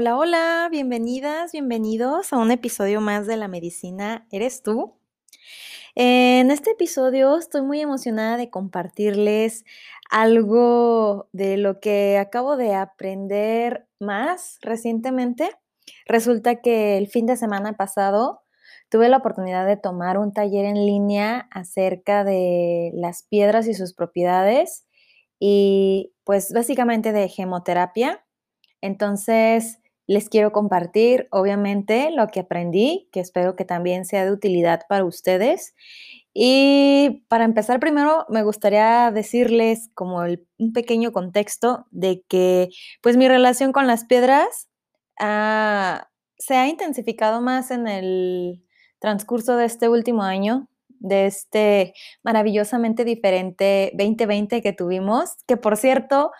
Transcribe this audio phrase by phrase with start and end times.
[0.00, 4.94] Hola, hola, bienvenidas, bienvenidos a un episodio más de La Medicina Eres tú.
[5.96, 9.64] En este episodio estoy muy emocionada de compartirles
[10.08, 15.50] algo de lo que acabo de aprender más recientemente.
[16.06, 18.42] Resulta que el fin de semana pasado
[18.90, 23.94] tuve la oportunidad de tomar un taller en línea acerca de las piedras y sus
[23.94, 24.86] propiedades
[25.40, 28.24] y pues básicamente de gemoterapia.
[28.80, 34.80] Entonces, les quiero compartir, obviamente, lo que aprendí, que espero que también sea de utilidad
[34.88, 35.74] para ustedes.
[36.32, 42.70] Y para empezar, primero me gustaría decirles como un pequeño contexto de que,
[43.02, 44.70] pues, mi relación con las piedras
[45.20, 48.64] ah, se ha intensificado más en el
[49.00, 56.32] transcurso de este último año, de este maravillosamente diferente 2020 que tuvimos, que por cierto,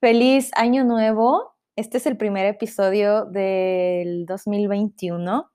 [0.00, 5.48] feliz año nuevo este es el primer episodio del 2021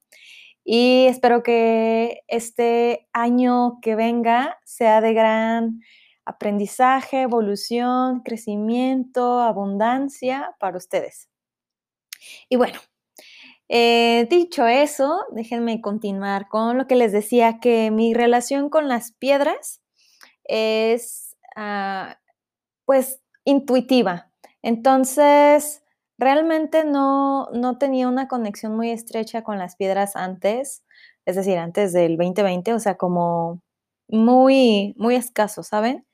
[0.63, 5.81] y espero que este año que venga sea de gran
[6.23, 11.27] aprendizaje, evolución, crecimiento, abundancia para ustedes.
[12.47, 12.79] Y bueno,
[13.67, 19.11] eh, dicho eso, déjenme continuar con lo que les decía, que mi relación con las
[19.11, 19.81] piedras
[20.45, 22.17] es ah,
[22.85, 24.31] pues intuitiva.
[24.61, 25.82] Entonces,
[26.17, 30.83] Realmente no, no tenía una conexión muy estrecha con las piedras antes,
[31.25, 33.61] es decir, antes del 2020, o sea, como
[34.07, 36.05] muy, muy escaso, ¿saben?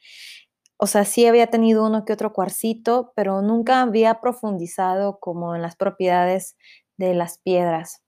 [0.78, 5.62] O sea, sí había tenido uno que otro cuarcito, pero nunca había profundizado como en
[5.62, 6.56] las propiedades
[6.98, 8.02] de las piedras.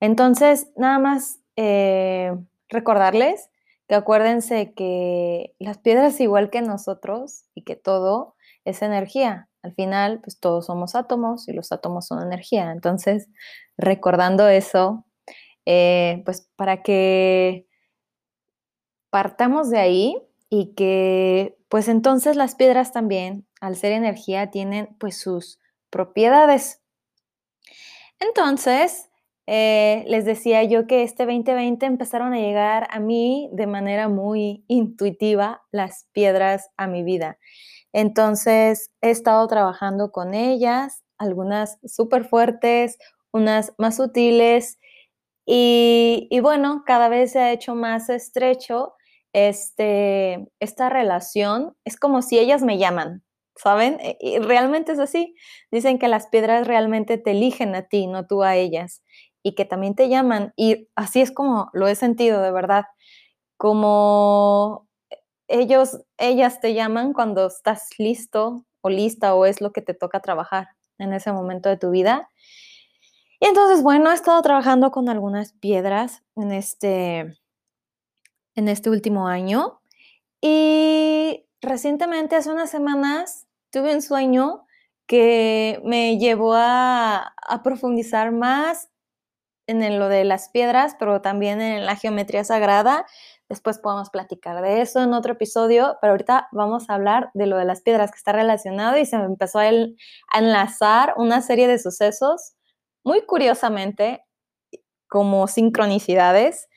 [0.00, 2.32] Entonces, nada más eh,
[2.68, 3.50] recordarles
[3.88, 8.36] que acuérdense que las piedras, igual que nosotros y que todo,
[8.68, 9.48] es energía.
[9.62, 12.70] Al final, pues todos somos átomos y los átomos son energía.
[12.70, 13.28] Entonces,
[13.76, 15.06] recordando eso,
[15.66, 17.66] eh, pues para que
[19.10, 20.16] partamos de ahí
[20.50, 25.58] y que pues entonces las piedras también, al ser energía, tienen pues sus
[25.90, 26.80] propiedades.
[28.20, 29.08] Entonces,
[29.46, 34.64] eh, les decía yo que este 2020 empezaron a llegar a mí de manera muy
[34.68, 37.38] intuitiva las piedras a mi vida.
[37.98, 42.96] Entonces, he estado trabajando con ellas, algunas súper fuertes,
[43.32, 44.78] unas más sutiles
[45.46, 48.94] y, bueno, cada vez se ha hecho más estrecho
[49.32, 51.76] este, esta relación.
[51.84, 53.24] Es como si ellas me llaman,
[53.56, 53.98] ¿saben?
[54.00, 55.34] E, y realmente es así.
[55.72, 59.02] Dicen que las piedras realmente te eligen a ti, no tú a ellas,
[59.42, 60.52] y que también te llaman.
[60.56, 62.84] Y así es como lo he sentido, de verdad.
[63.56, 64.86] Como
[65.48, 70.20] ellos, ellas te llaman cuando estás listo o lista o es lo que te toca
[70.20, 70.68] trabajar
[70.98, 72.28] en ese momento de tu vida.
[73.40, 77.38] Y entonces, bueno, he estado trabajando con algunas piedras en este,
[78.56, 79.80] en este último año
[80.40, 84.66] y recientemente, hace unas semanas, tuve un sueño
[85.06, 88.90] que me llevó a, a profundizar más
[89.66, 93.06] en lo de las piedras, pero también en la geometría sagrada,
[93.48, 97.56] Después podemos platicar de eso en otro episodio, pero ahorita vamos a hablar de lo
[97.56, 99.68] de las piedras que está relacionado y se empezó a,
[100.34, 102.54] enlazar una serie de sucesos
[103.04, 104.22] muy curiosamente
[105.08, 106.68] como sincronicidades.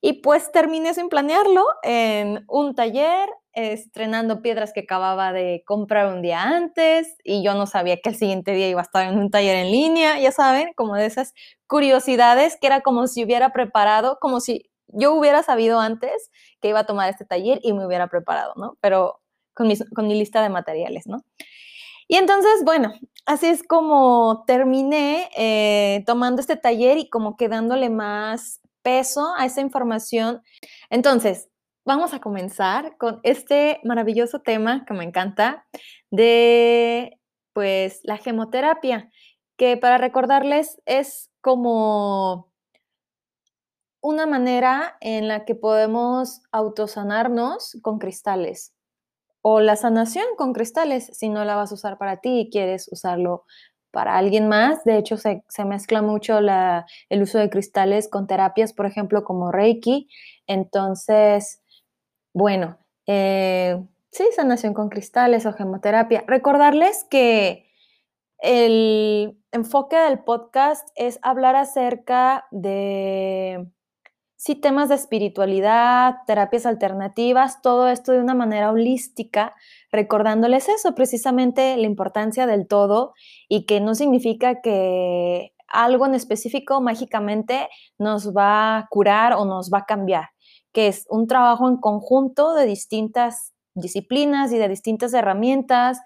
[0.00, 6.22] Y pues terminé sin planearlo en un taller estrenando piedras que acababa de comprar un
[6.22, 9.30] día antes y yo no sabía que el siguiente día iba a estar en un
[9.30, 11.32] taller en línea, ya saben, como de esas
[11.66, 16.80] curiosidades que era como si hubiera preparado, como si yo hubiera sabido antes que iba
[16.80, 18.76] a tomar este taller y me hubiera preparado, ¿no?
[18.80, 19.20] Pero
[19.54, 19.66] con
[20.06, 21.24] mi, lista de materiales, ¿no?
[22.06, 22.92] Y entonces, bueno,
[23.26, 29.44] así es como terminé eh, tomando este taller y como que dándole más peso a
[29.44, 30.42] esa información.
[30.90, 31.48] Entonces,
[31.84, 35.66] vamos a comenzar con este maravilloso tema que me encanta
[36.10, 37.18] de,
[37.52, 39.10] pues, la gemoterapia,
[39.56, 42.52] que para recordarles es como
[44.00, 48.72] una manera en la que podemos autosanarnos con cristales
[49.42, 52.88] o la sanación con cristales si no la vas a usar para ti y quieres
[52.90, 53.44] usarlo
[53.90, 54.84] para alguien más.
[54.84, 60.08] De hecho, se, mezcla mucho el uso de cristales con terapias, por ejemplo, como Reiki.
[60.46, 61.62] Entonces,
[62.34, 66.24] bueno, eh, sí, sanación con cristales o gemoterapia.
[66.26, 67.66] Recordarles que
[68.38, 73.66] el enfoque del podcast es hablar acerca de
[74.38, 79.54] sí temas de espiritualidad, terapias alternativas, todo esto de una manera holística
[79.90, 83.14] recordándoles eso, precisamente la importancia del todo
[83.48, 87.68] y que no significa que algo en específico mágicamente
[87.98, 90.28] nos va a curar o nos va a cambiar,
[90.72, 95.98] que es un trabajo en conjunto de distintas disciplinas y de distintas herramientas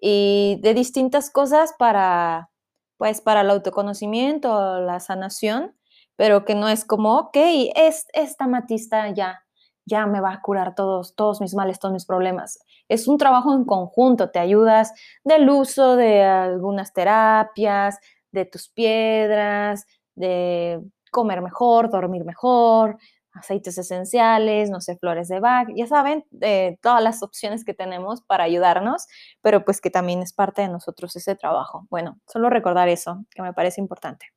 [0.00, 2.50] y de distintas cosas para,
[2.98, 5.74] pues, para el autoconocimiento, la sanación,
[6.16, 7.36] pero que no es como, ok,
[7.74, 9.44] es, esta matista ya,
[9.86, 12.58] ya me va a curar todos, todos mis males, todos mis problemas.
[12.88, 14.92] Es un trabajo en conjunto, te ayudas
[15.24, 17.98] del uso de algunas terapias,
[18.32, 20.80] de tus piedras, de
[21.10, 22.98] comer mejor, dormir mejor,
[23.34, 28.22] aceites esenciales, no sé, flores de Bach, ya saben, de todas las opciones que tenemos
[28.22, 29.06] para ayudarnos,
[29.42, 31.86] pero pues que también es parte de nosotros ese trabajo.
[31.90, 34.33] Bueno, solo recordar eso, que me parece importante.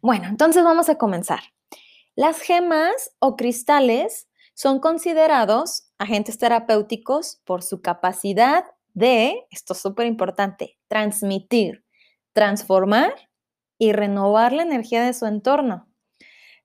[0.00, 1.40] Bueno, entonces vamos a comenzar.
[2.14, 8.64] Las gemas o cristales son considerados agentes terapéuticos por su capacidad
[8.94, 11.84] de, esto es súper importante, transmitir,
[12.32, 13.14] transformar
[13.78, 15.88] y renovar la energía de su entorno.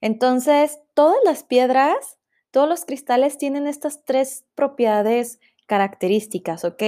[0.01, 2.17] Entonces, todas las piedras,
[2.51, 6.83] todos los cristales tienen estas tres propiedades características, ¿ok?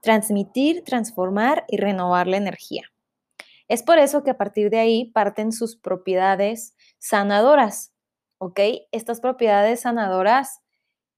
[0.00, 2.91] Transmitir, transformar y renovar la energía.
[3.72, 7.94] Es por eso que a partir de ahí parten sus propiedades sanadoras,
[8.36, 8.60] ¿ok?
[8.92, 10.60] Estas propiedades sanadoras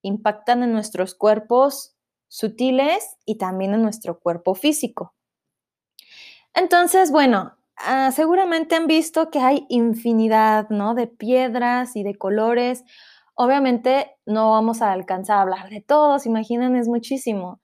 [0.01, 1.97] impactan en nuestros cuerpos
[2.29, 5.13] sutiles y también en nuestro cuerpo físico.
[6.53, 10.95] Entonces, bueno, Ah, seguramente han visto que hay infinidad, ¿no?
[10.95, 12.85] De piedras y de colores.
[13.35, 17.59] Obviamente no vamos a alcanzar a hablar de todos, imaginen, es muchísimo.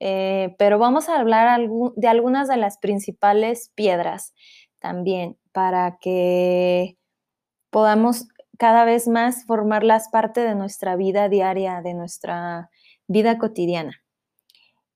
[0.00, 1.60] Eh, pero vamos a hablar
[1.96, 4.34] de algunas de las principales piedras
[4.78, 6.98] también para que
[7.70, 8.28] podamos
[8.58, 12.70] cada vez más formarlas parte de nuestra vida diaria, de nuestra
[13.06, 14.02] vida cotidiana.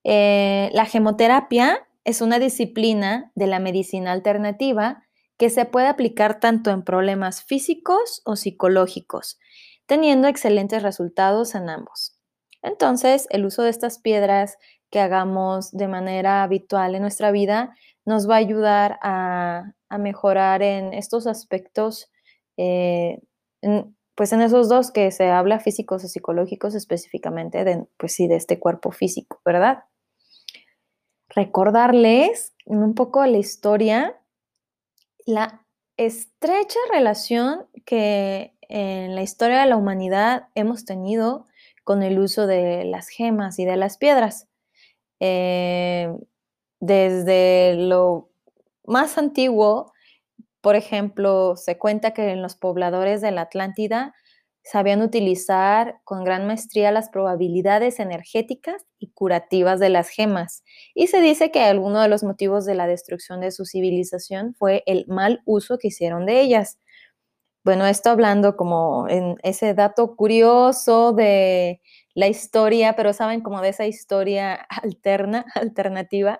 [0.03, 5.03] Eh, la gemoterapia es una disciplina de la medicina alternativa
[5.37, 9.39] que se puede aplicar tanto en problemas físicos o psicológicos,
[9.85, 12.17] teniendo excelentes resultados en ambos.
[12.61, 14.57] Entonces, el uso de estas piedras
[14.91, 20.93] que hagamos de manera habitual en nuestra vida nos va a ayudar a, mejorar en
[20.93, 22.09] estos aspectos,
[22.57, 23.19] eh,
[24.15, 28.59] pues en esos dos que se habla físicos o psicológicos específicamente, pues sí, de este
[28.59, 29.83] cuerpo físico, ¿verdad?
[31.33, 34.19] recordarles un poco la historia,
[35.25, 35.65] la
[35.97, 41.47] estrecha relación que en la historia de la humanidad hemos tenido
[41.83, 44.47] con el uso de las gemas y de las piedras.
[45.21, 46.11] Eh,
[46.81, 48.31] desde lo
[48.85, 49.93] más antiguo,
[50.61, 54.15] por ejemplo, se cuenta que en los pobladores de la Atlántida
[54.63, 60.63] sabían utilizar con gran maestría las probabilidades energéticas y curativas de las gemas.
[60.95, 64.83] Y se dice que alguno de los motivos de la destrucción de su civilización fue
[64.87, 66.79] el mal uso que hicieron de ellas.
[67.63, 71.81] Bueno, esto hablando como en ese dato curioso de
[72.13, 76.39] la historia, pero saben como de esa historia alterna, alternativa.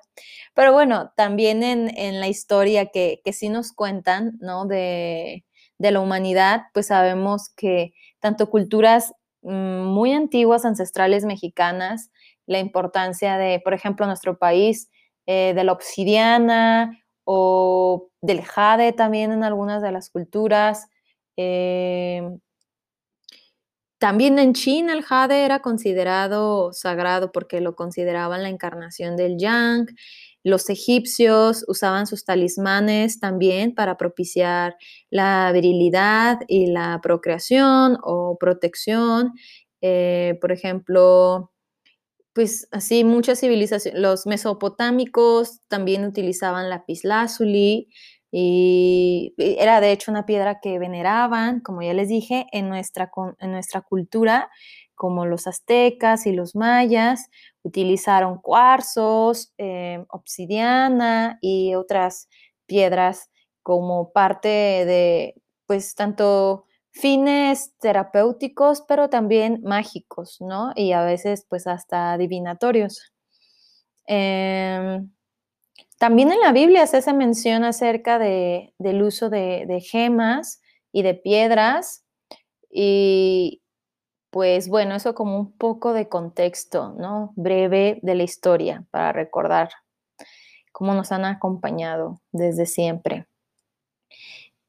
[0.53, 4.65] Pero bueno, también en, la historia que, que sí nos cuentan, ¿no?
[4.65, 5.45] De,
[5.81, 12.11] de la humanidad, pues sabemos que tanto culturas mm, muy antiguas, ancestrales mexicanas,
[12.45, 14.89] la importancia de, por ejemplo, nuestro país,
[15.25, 20.87] eh, de la obsidiana o del jade también en algunas de las culturas.
[21.35, 22.39] Em,
[24.01, 29.85] también en China el jade era considerado sagrado porque lo consideraban la encarnación del yang.
[30.43, 34.75] Los egipcios usaban sus talismanes también para propiciar
[35.11, 39.33] la virilidad y la procreación o protección.
[39.81, 41.51] Eh, por ejemplo,
[42.33, 47.89] pues así muchas civilizaciones, los mesopotámicos también utilizaban la lapislázuli
[48.31, 53.51] y era de hecho una piedra que veneraban, como ya les dije, en nuestra, en
[53.51, 54.49] nuestra cultura,
[54.95, 57.29] como los aztecas y los mayas,
[57.63, 62.27] Utilizaron cuarzos, eh, obsidiana y otras
[62.65, 63.29] piedras
[63.61, 65.35] como parte de,
[65.67, 70.71] pues, tanto fines terapéuticos, pero también mágicos, ¿no?
[70.75, 73.11] Y a veces, pues, hasta adivinatorios.
[74.07, 75.11] Em,
[76.01, 80.59] también en la Biblia se hace mención acerca del uso de, de, gemas
[80.91, 82.03] y de piedras.
[82.71, 83.61] Y,
[84.31, 87.33] pues bueno, eso como un poco de contexto, ¿no?
[87.35, 89.69] Breve de la historia para recordar
[90.71, 93.27] cómo nos han acompañado desde siempre.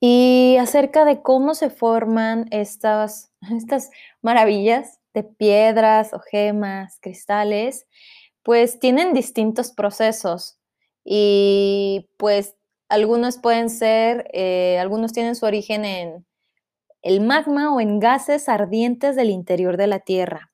[0.01, 7.87] Y acerca de cómo se forman estas, estas maravillas de piedras o gemas, cristales,
[8.43, 10.59] pues tienen distintos procesos
[11.05, 12.57] y pues
[12.89, 16.27] algunos pueden ser, eh, algunos tienen su origen en
[17.03, 20.53] el magma o en gases ardientes del interior de la Tierra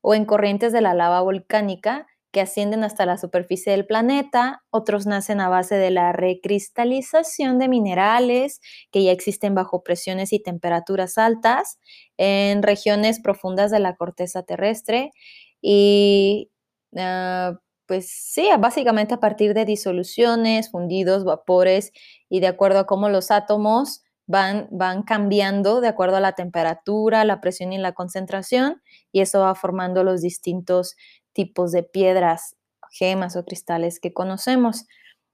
[0.00, 5.06] o en corrientes de la lava volcánica que ascienden hasta la superficie del planeta, otros
[5.06, 8.60] nacen a base de la recristalización de minerales
[8.90, 11.78] que ya existen bajo presiones y temperaturas altas
[12.18, 15.12] en regiones profundas de la corteza terrestre
[15.62, 16.50] y
[16.98, 21.92] ah, pues sí, básicamente a partir de disoluciones, fundidos, vapores
[22.28, 27.24] y de acuerdo a cómo los átomos van, van cambiando de acuerdo a la temperatura,
[27.24, 30.96] la presión y la concentración y eso va formando los distintos
[31.32, 32.56] tipos de piedras,
[32.92, 34.86] gemas o cristales que conocemos.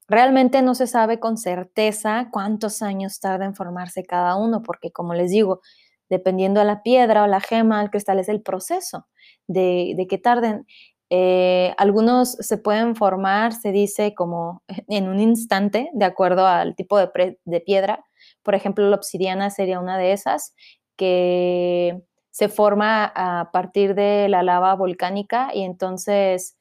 [0.09, 5.15] Realmente no se sabe con certeza cuántos años tarda en formarse cada uno, porque como
[5.15, 5.61] les digo,
[6.09, 9.07] dependiendo de la piedra o la gema, el cristal es el proceso
[9.47, 10.67] de, de que tarden.
[11.11, 16.99] Eh, algunos se pueden formar, se dice, como en un instante, de acuerdo al tipo
[16.99, 18.05] de, de piedra.
[18.43, 20.55] Por ejemplo, la obsidiana sería una de esas,
[20.97, 22.01] que
[22.31, 26.57] se forma a partir de la lava volcánica y entonces,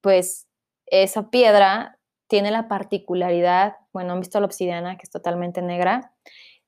[0.00, 0.46] pues,
[0.86, 6.12] esa piedra tiene la particularidad, bueno, han visto la obsidiana, que es totalmente negra,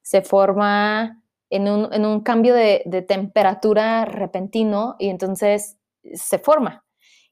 [0.03, 5.77] se forma en un, cambio de, temperatura repentino y entonces
[6.15, 6.86] se forma.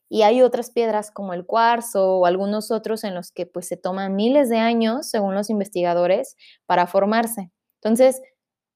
[0.08, 3.76] Y hay otras piedras como el cuarzo o algunos otros en los que pues se
[3.76, 7.50] toman miles de años, según los investigadores, para formarse.
[7.82, 8.20] Entonces,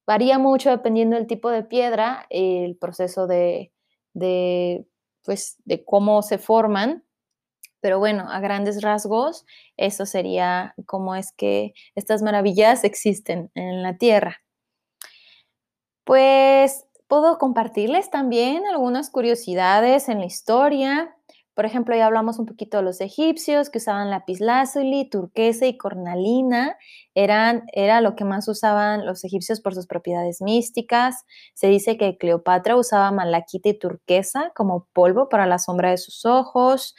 [0.09, 3.71] Varía mucho dependiendo del tipo de piedra, el proceso de,
[5.23, 7.05] pues, de cómo se forman,
[7.79, 9.45] pero bueno, a grandes rasgos,
[9.77, 14.37] eso sería cómo es que estas maravillas existen en la Tierra.
[16.05, 21.15] Pues puedo compartirles también algunas curiosidades en la historia.
[21.55, 26.77] Por ejemplo, ya hablamos un poquito de los egipcios que usaban lapislázuli, turquesa y cornalina.
[27.15, 31.25] Eran, era lo que más usaban los egipcios por sus propiedades místicas.
[31.53, 36.25] Se dice que Cleopatra usaba malaquita y turquesa como polvo para la sombra de sus
[36.25, 36.95] ojos.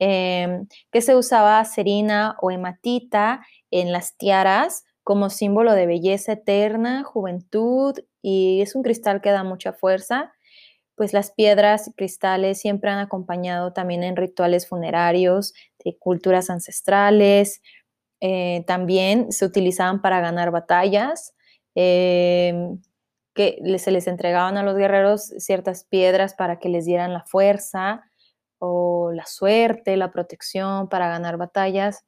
[0.00, 7.02] Em, que se usaba serina o hematita en las tiaras como símbolo de belleza eterna,
[7.02, 10.32] juventud y es un cristal que da mucha fuerza
[10.98, 17.62] pues las piedras y cristales siempre han acompañado también en rituales funerarios de culturas ancestrales.
[18.20, 21.34] Eh, también se utilizaban para ganar batallas,
[21.76, 22.80] em,
[23.34, 28.04] que se les entregaban a los guerreros ciertas piedras para que les dieran la fuerza
[28.60, 32.04] o la suerte, la protección para ganar batallas.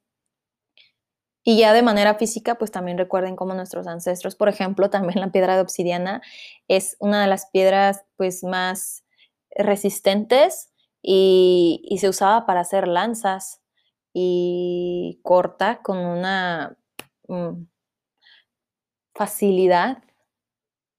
[1.43, 5.31] Y ya de manera física, pues también recuerden cómo nuestros ancestros, por ejemplo, también la
[5.31, 6.21] piedra de obsidiana
[6.67, 9.03] es una de las piedras pues más
[9.55, 10.71] resistentes
[11.01, 13.61] y, se usaba para hacer lanzas
[14.13, 16.77] y corta con una
[17.27, 17.65] mm,
[19.15, 20.03] facilidad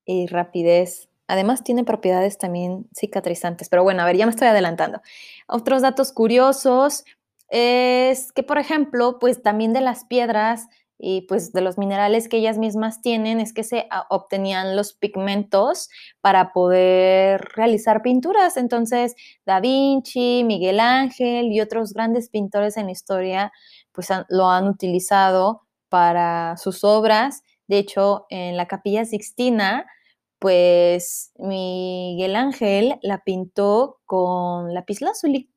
[0.04, 1.08] y rapidez.
[1.28, 5.00] Además tiene propiedades también cicatrizantes, pero bueno, a ver, ya me estoy adelantando.
[5.46, 7.04] Otros datos curiosos,
[7.52, 10.68] es que, por ejemplo, pues también de las piedras
[10.98, 14.94] y pues de los minerales que ellas mismas tienen es que se ah, obtenían los
[14.94, 15.90] pigmentos
[16.22, 18.56] para poder realizar pinturas.
[18.56, 23.52] Entonces, Da Vinci, Miguel Ángel y otros grandes pintores en la historia
[23.92, 27.42] pues lo han utilizado para sus obras.
[27.68, 29.86] De hecho, en la Capilla Sixtina,
[30.38, 35.51] pues Miguel Ángel la pintó con lapislázuli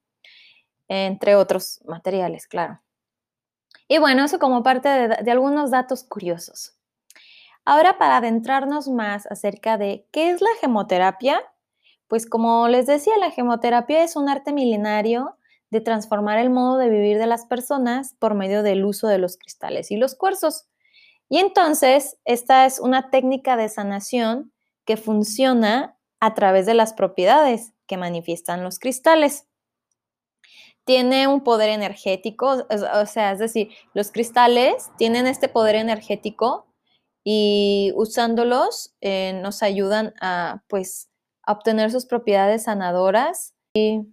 [0.87, 2.81] entre otros materiales, claro.
[3.87, 6.75] Y bueno, eso como parte de, algunos datos curiosos.
[7.65, 11.41] Ahora para adentrarnos más acerca de qué es la gemoterapia,
[12.07, 15.37] pues como les decía, la gemoterapia es un arte milenario
[15.71, 19.37] de transformar el modo de vivir de las personas por medio del uso de los
[19.37, 20.67] cristales y los cuarzos.
[21.27, 24.53] Y entonces, esta es una técnica de sanación
[24.85, 29.47] que funciona a través de las propiedades que manifiestan los cristales
[30.85, 36.67] tiene un poder energético, o sea, es decir, los cristales tienen este poder energético
[37.23, 41.09] y usándolos eh, nos ayudan a, pues,
[41.43, 43.55] a obtener sus propiedades sanadoras.
[43.73, 44.05] ¿Y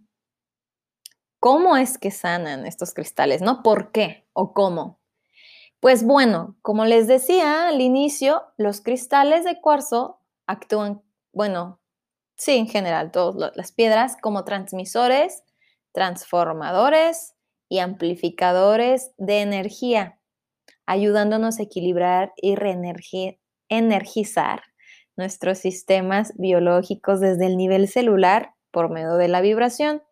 [1.38, 3.42] cómo es que sanan estos cristales?
[3.42, 3.62] ¿No?
[3.62, 4.98] ¿Por qué o cómo?
[5.78, 11.02] Pues bueno, como les decía al inicio, los cristales de cuarzo actúan,
[11.32, 11.80] bueno,
[12.36, 15.42] sí, en general, todas las piedras como transmisores
[15.92, 17.34] transformadores
[17.68, 20.18] y amplificadores de energía,
[20.86, 24.62] ayudándonos a equilibrar y reenergizar
[25.16, 30.02] nuestros sistemas biológicos desde el nivel celular por medio de la vibración.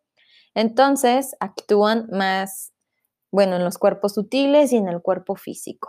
[0.54, 2.72] Entonces, actúan más,
[3.30, 5.88] bueno, en los cuerpos sutiles y en el cuerpo físico.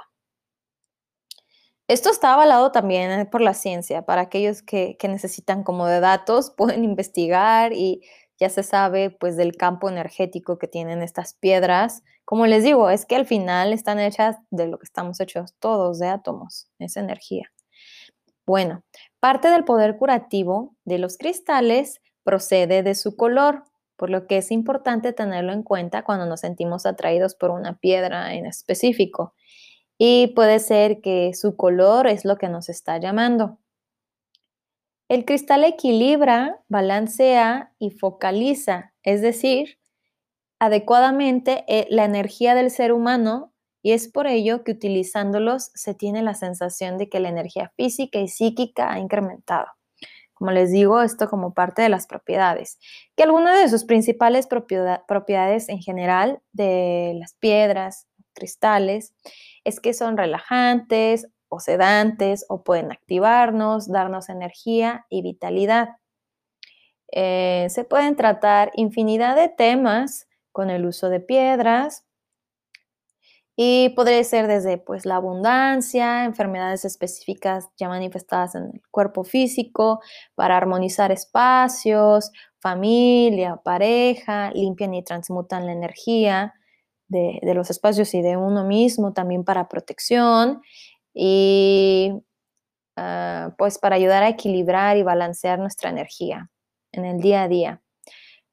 [1.92, 4.04] Esto está avalado también eh, por la ciencia.
[4.04, 8.02] Para aquellos que, necesitan como de datos, pueden investigar y
[8.42, 12.04] ya se sabe pues del campo energético que tienen estas piedras.
[12.26, 16.00] Como les digo, es que al final están hechas de lo que estamos hechos todos,
[16.00, 17.52] de átomos, es energía.
[18.48, 18.84] Bueno,
[19.20, 24.50] parte del poder curativo de los cristales procede de su color, por lo que es
[24.50, 29.36] importante tenerlo en cuenta cuando nos sentimos atraídos por una piedra en específico
[30.00, 33.60] y puede ser que su color es lo que nos está llamando.
[35.12, 39.78] El cristal equilibra, balancea y focaliza, es decir,
[40.58, 43.52] adecuadamente eh, la energía del ser humano
[43.84, 48.20] y es por ello que utilizándolos se tiene la sensación de que la energía física
[48.20, 49.68] y psíquica ha incrementado.
[50.34, 52.80] Como les digo, esto como parte de las propiedades,
[53.18, 59.14] que algunas de sus principales propiedades en general de las piedras, cristales,
[59.66, 65.90] es que son relajantes o sedantes o pueden activarnos, darnos energía y vitalidad.
[67.12, 72.06] Eh, se pueden tratar infinidad de temas con el uso de piedras
[73.58, 80.00] y podría ser desde pues la abundancia, enfermedades específicas ya manifestadas en el cuerpo físico,
[80.36, 86.54] para armonizar espacios, familia, pareja, limpian y transmutan la energía,
[87.12, 90.62] de, los espacios y de uno mismo también para protección
[91.14, 92.14] y
[92.98, 96.50] ah, pues para ayudar a equilibrar y balancear nuestra energía
[96.92, 97.82] en el día a día.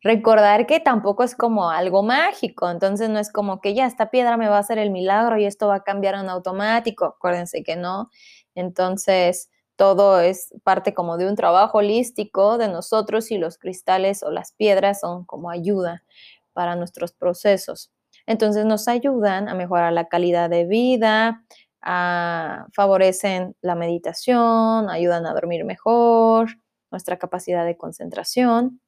[0.03, 4.37] Recordar que tampoco es como algo mágico, entonces no es como que ya esta piedra
[4.37, 7.75] me va a hacer el milagro y esto va a cambiar en automático, acuérdense que
[7.77, 8.09] no.
[8.55, 14.31] Entonces, todo es parte como de un trabajo holístico de nosotros y los cristales o
[14.31, 16.05] las piedras son como ayuda
[16.53, 17.93] para nuestros procesos.
[18.27, 21.45] Entonces nos ayudan a mejorar la calidad de vida,
[21.83, 26.59] favorecen la meditación, ayudan a dormir mejor,
[26.91, 28.81] nuestra capacidad de concentración.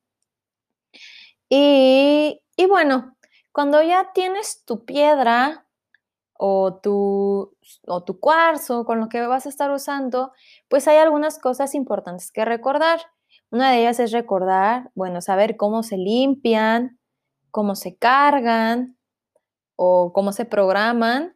[1.48, 3.16] Y, bueno,
[3.52, 5.66] cuando ya tienes tu piedra
[6.34, 10.32] o tu, o tu cuarzo con lo que vas a estar usando,
[10.68, 13.00] pues hay algunas cosas importantes que recordar.
[13.50, 16.98] Una de ellas es recordar, bueno, saber cómo se limpian,
[17.50, 18.96] cómo se cargan,
[19.82, 21.34] o cómo se programan,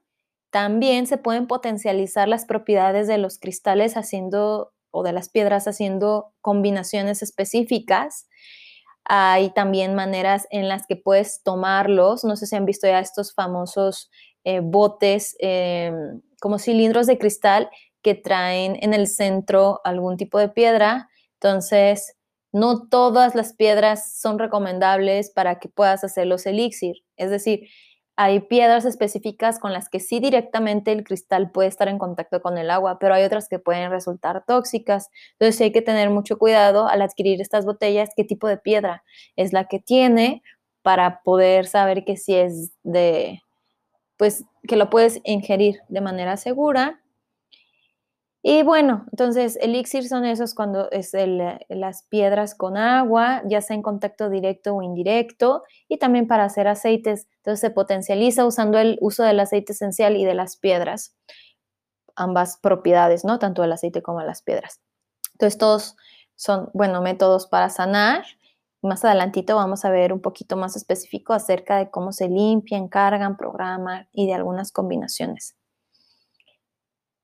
[0.55, 6.33] también se pueden potencializar las propiedades de los cristales haciendo o de las piedras haciendo
[6.43, 8.29] combinaciones específicas.
[9.05, 12.23] Hay también maneras en las que puedes tomarlos.
[12.23, 14.13] No sé si han visto ya estos famosos
[14.45, 17.69] eh, botes em, como cilindros de cristal
[18.01, 21.09] que traen en el centro algún tipo de piedra.
[21.41, 22.15] Entonces,
[22.53, 26.99] no todas las piedras son recomendables para que puedas hacer los elixir.
[27.17, 27.67] Es decir,
[28.17, 32.59] hay piedras específicas con las que sí directamente el cristal puede estar en contacto con
[32.59, 35.11] el agua, pero hay otras que pueden resultar tóxicas.
[35.33, 39.03] Entonces hay que tener mucho cuidado al adquirir estas botellas, qué tipo de piedra
[39.37, 40.43] es la que tiene
[40.83, 43.41] para poder saber que si es de,
[44.17, 47.01] pues que lo puedes ingerir de manera segura
[48.47, 51.13] y bueno, entonces elixir son esos cuando es
[51.71, 56.69] las piedras con agua, ya sea en contacto directo o indirecto, y también para hacer
[56.69, 57.27] aceites.
[57.39, 61.17] Entonces se potencializa usando el uso del aceite esencial y de las piedras,
[62.17, 63.39] ambas propiedades, ¿no?
[63.39, 64.79] Tanto el aceite como las piedras.
[65.33, 65.97] Entonces todos
[66.37, 68.27] son, bueno, métodos para sanar.
[68.83, 73.39] Más adelantito vamos a ver un poquito más específico acerca de cómo se limpian, cargan,
[73.39, 75.57] programan y de algunas combinaciones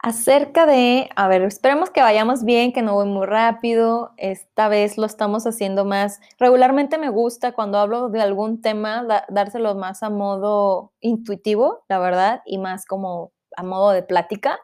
[0.02, 4.12] acerca de, a ver, esperemos que vayamos bien, que no voy muy rápido.
[4.16, 6.20] Esta vez lo estamos haciendo más.
[6.38, 12.40] Regularmente me gusta cuando hablo de algún tema dárselo más a modo intuitivo, la verdad,
[12.46, 14.58] y más como a modo de plática,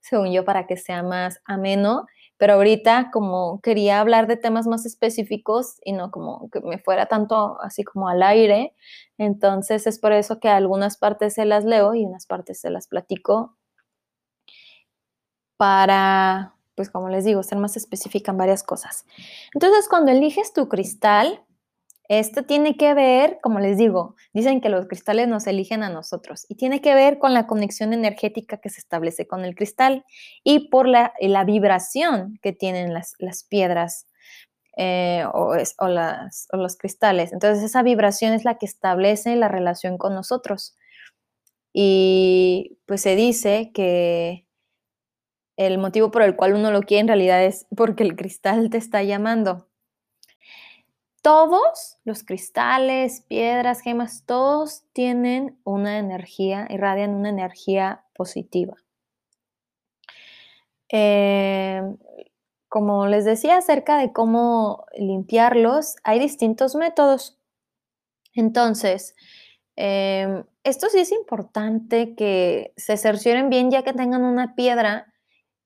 [0.00, 2.06] según yo, para que sea más ameno.
[2.36, 7.06] Pero ahorita como quería hablar de temas más específicos y no como que me fuera
[7.06, 8.74] tanto así como al aire,
[9.16, 12.88] entonces es por eso que algunas partes se las leo y unas partes se las
[12.88, 13.56] platico
[15.62, 19.06] para, pues como les digo, ser más específica en varias cosas.
[19.54, 21.40] Entonces, cuando eliges tu cristal,
[22.08, 26.46] esto tiene que ver, como les digo, dicen que los cristales nos eligen a nosotros
[26.48, 30.04] y tiene que ver con la conexión energética que se establece con el cristal
[30.42, 31.12] y por la,
[31.46, 34.08] vibración que tienen las, piedras
[34.76, 37.32] eh, o, o, los cristales.
[37.32, 40.76] Entonces esa vibración es la que establece la relación con nosotros.
[41.72, 44.48] Y pues se dice que
[45.56, 48.78] el motivo por el cual uno lo quiere en realidad es porque el cristal te
[48.78, 49.68] está llamando.
[51.22, 58.76] todos los cristales, piedras, gemas, todos tienen una energía, irradian una energía positiva.
[60.88, 61.96] Em,
[62.68, 67.38] como les decía acerca de cómo limpiarlos, hay distintos métodos.
[68.34, 69.14] Entonces,
[69.76, 75.11] em, esto sí es importante que se cercioren bien ya que tengan una piedra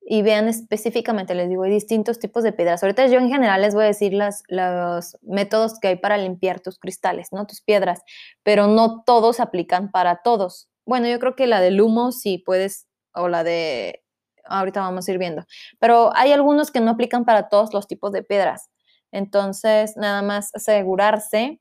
[0.09, 2.81] y vean específicamente, les digo, hay distintos tipos de piedras.
[2.81, 6.61] Ahorita yo en general les voy a decir las, los métodos que hay para limpiar
[6.61, 7.45] tus cristales, ¿no?
[7.45, 8.03] Tus piedras,
[8.45, 10.69] pero no todos aplican para todos.
[10.87, 14.05] Bueno, yo creo que la del humo sí puedes, o la de,
[14.45, 15.45] ahorita vamos a ir viendo,
[15.81, 18.71] pero hay algunos que no aplican para todos los tipos de piedras.
[19.11, 21.61] Entonces, nada más asegurarse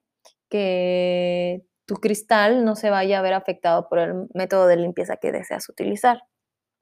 [0.50, 5.32] que tu cristal no se vaya a ver afectado por el método de limpieza que
[5.32, 6.22] deseas utilizar.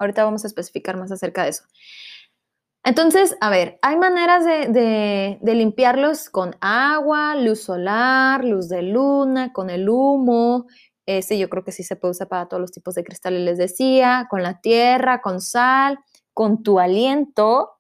[0.04, 1.64] Ahorita vamos a especificar más acerca de eso.
[2.86, 9.70] Entonces, a ver, hay maneras de, limpiarlos con agua, luz solar, luz de luna, con
[9.70, 10.68] el humo.
[11.06, 13.58] Ese yo creo que sí se puede usar para todos los tipos de cristales, les
[13.58, 15.98] decía, con la tierra, con sal,
[16.34, 17.72] con tu aliento,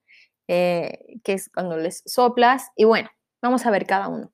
[0.47, 2.69] eh, que es cuando les soplas.
[2.77, 3.09] Y bueno,
[3.41, 4.31] vamos a ver cada uno.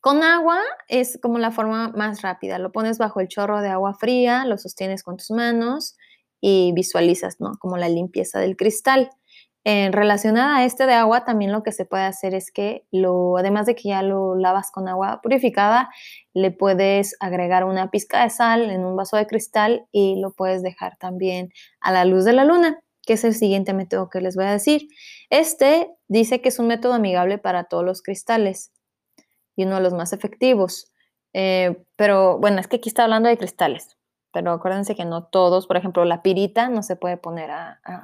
[0.00, 0.58] Con agua
[0.88, 2.58] es como la forma más rápida.
[2.58, 5.96] Lo pones bajo el chorro de agua fría, lo sostienes con tus manos
[6.46, 7.52] y visualizas, ¿no?
[7.58, 9.08] Como la limpieza del cristal.
[9.64, 13.38] En relacionada a este de agua, también lo que se puede hacer es que lo,
[13.38, 15.88] además de que ya lo lavas con agua purificada,
[16.34, 20.62] le puedes agregar una pizca de sal en un vaso de cristal y lo puedes
[20.62, 21.48] dejar también
[21.80, 24.52] a la luz de la luna, que es el siguiente método que les voy a
[24.52, 24.86] decir.
[25.30, 28.70] Este dice que es un método amigable para todos los cristales
[29.56, 30.92] y uno de los más efectivos.
[31.32, 33.96] Eh, pero bueno, es que aquí está hablando de cristales
[34.34, 37.50] pero acuérdense que no todos, por ejemplo, la pirita no se puede poner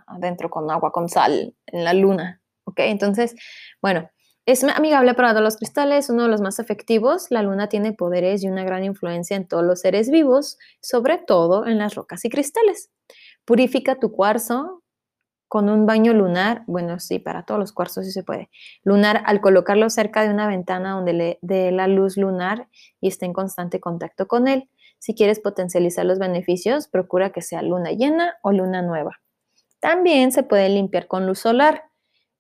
[0.07, 2.79] adentro con agua con sal en la luna, ¿ok?
[2.79, 3.35] Entonces,
[3.83, 4.09] bueno,
[4.47, 7.27] es amigable para todos los cristales, uno de los más efectivos.
[7.31, 11.67] La luna tiene poderes y una gran influencia en todos los seres vivos, sobre todo
[11.67, 12.91] en las rocas y cristales.
[13.45, 14.85] Purifica tu cuarzo
[15.49, 18.51] con un baño lunar, bueno, sí, para todos los cuarzos sí se puede.
[18.85, 22.69] Lunar al colocarlo cerca de una ventana donde le dé la luz lunar
[23.01, 24.71] y esté en constante contacto con él.
[25.01, 29.19] Si quieres potencializar los beneficios, procura que sea luna llena o luna nueva.
[29.81, 31.85] También se puede limpiar con luz solar.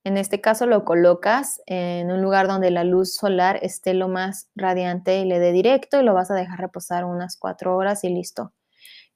[0.04, 4.50] En este caso lo colocas en un lugar donde la luz solar esté lo más
[4.54, 8.10] radiante y le dé directo y lo vas a dejar reposar unas cuatro horas y
[8.10, 8.52] listo.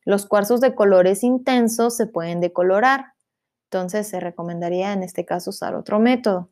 [0.06, 3.12] Los cuarzos de colores intensos se pueden decolorar,
[3.70, 6.50] entonces se recomendaría en este caso usar otro método.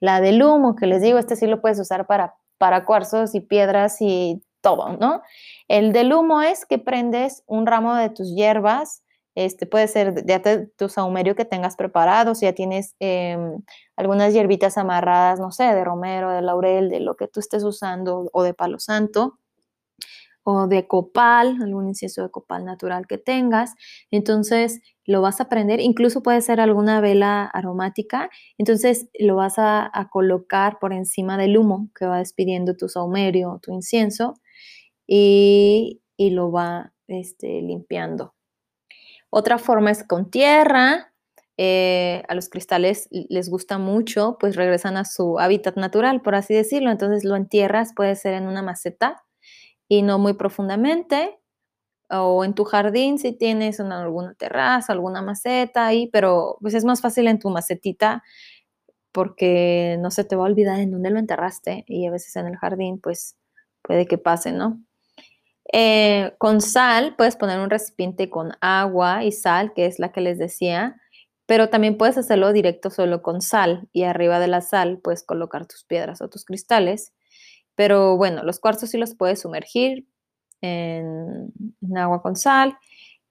[0.00, 3.40] La del humo, que les digo, este sí lo puedes usar para, para cuarzos y
[3.40, 5.22] piedras y todo, ¿no?
[5.68, 9.02] El del humo es que prendes un ramo de tus hierbas,
[9.34, 13.62] este puede ser de, tu saumerio que tengas preparado, si ya tienes em,
[13.96, 18.28] algunas hierbitas amarradas, no sé, de romero, de laurel, de lo que tú estés usando,
[18.32, 19.38] o de palo santo,
[20.42, 23.74] o de copal, algún incienso de copal natural que tengas.
[24.10, 29.90] Entonces lo vas a prender, incluso puede ser alguna vela aromática, entonces lo vas a,
[29.92, 34.34] a colocar por encima del humo que va despidiendo tu saumerio, tu incienso
[35.12, 38.34] y, lo va este, limpiando.
[39.30, 41.12] Otra forma es con tierra.
[41.56, 46.54] Eh, a los cristales les gusta mucho, pues regresan a su hábitat natural, por así
[46.54, 46.90] decirlo.
[46.90, 49.22] Entonces lo entierras, puede ser en una maceta
[49.88, 51.38] y no muy profundamente,
[52.08, 57.00] o en tu jardín si tienes alguna terraza, alguna maceta ahí, pero pues es más
[57.00, 58.22] fácil en tu macetita
[59.12, 62.46] porque no se te va a olvidar en dónde lo enterraste y a veces en
[62.46, 63.36] el jardín pues
[63.82, 64.80] puede que pase, ¿no?
[65.72, 70.20] Eh, con sal puedes poner un recipiente con agua y sal, que es la que
[70.20, 70.96] les decía,
[71.46, 75.66] pero también puedes hacerlo directo solo con sal y arriba de la sal puedes colocar
[75.66, 77.12] tus piedras o tus cristales.
[77.76, 80.06] Pero bueno, los cuarzos sí los puedes sumergir
[80.60, 81.52] en,
[81.82, 82.76] en agua con sal,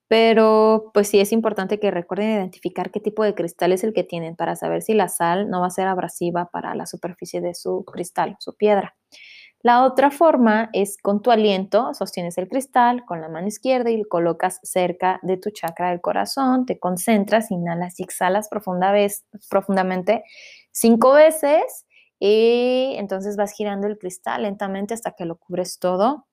[0.07, 4.03] pero pues sí es importante que recuerden identificar qué tipo de cristal es el que
[4.03, 7.53] tienen para saber si la sal no va a ser abrasiva para la superficie de
[7.53, 8.95] su cristal, su piedra.
[9.61, 13.97] La otra forma es con tu aliento, sostienes el cristal con la mano izquierda y
[13.97, 20.23] lo colocas cerca de tu chakra del corazón, te concentras, inhalas y exhalas profundamente
[20.71, 21.85] cinco veces
[22.19, 26.25] y entonces vas girando el cristal lentamente hasta que lo cubres todo.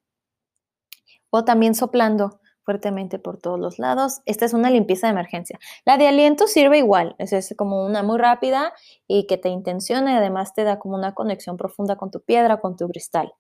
[1.31, 4.21] O también soplando fuertemente por todos los lados.
[4.27, 5.59] Esta es una limpieza de emergencia.
[5.87, 8.75] La de aliento sirve igual, es, como una muy rápida
[9.07, 12.61] y que te intenciona y además te da como una conexión profunda con tu piedra,
[12.61, 13.33] con tu cristal.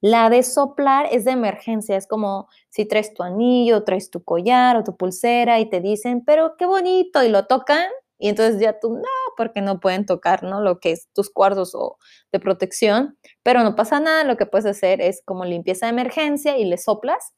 [0.00, 4.76] La de soplar es de emergencia, es como si traes tu anillo, traes tu collar
[4.76, 7.84] o tu pulsera y te dicen, pero qué bonito, y lo tocan
[8.18, 9.02] y entonces ya tú, no,
[9.36, 10.60] porque no pueden tocar, ¿no?
[10.60, 11.98] Lo que es tus cuartos o
[12.30, 16.56] de protección, pero no pasa nada, lo que puedes hacer es como limpieza de emergencia
[16.56, 17.34] y le soplas,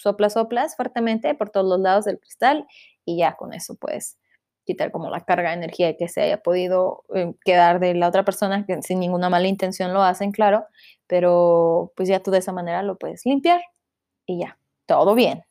[0.00, 2.66] soplas, soplas fuertemente por todos los lados del cristal
[3.04, 4.18] y ya con eso puedes
[4.64, 8.24] quitar como la carga de energía que se haya podido eh, quedar de la otra
[8.24, 10.66] persona, que sin ninguna mala intención lo hacen, claro,
[11.06, 13.62] pero pues ya tú de esa manera lo puedes limpiar
[14.26, 15.42] y ya, todo bien.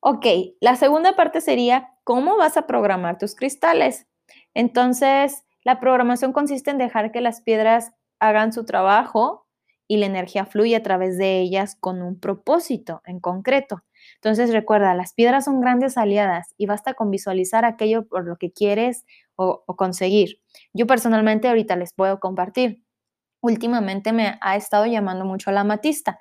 [0.00, 0.26] Ok,
[0.60, 4.06] la segunda parte sería cómo vas a programar tus cristales.
[4.54, 9.41] Entonces, la programación consiste en dejar que las piedras hagan su trabajo
[9.92, 13.84] y la energía fluye a través de ellas con un propósito en concreto.
[14.14, 18.50] Entonces, recuerda, las piedras son grandes aliadas y basta con visualizar aquello por lo que
[18.50, 19.04] quieres
[19.36, 20.40] o, conseguir.
[20.72, 22.82] Yo personalmente ahorita les puedo compartir.
[23.42, 26.18] Últimamente me ha estado llamando mucho la amatista.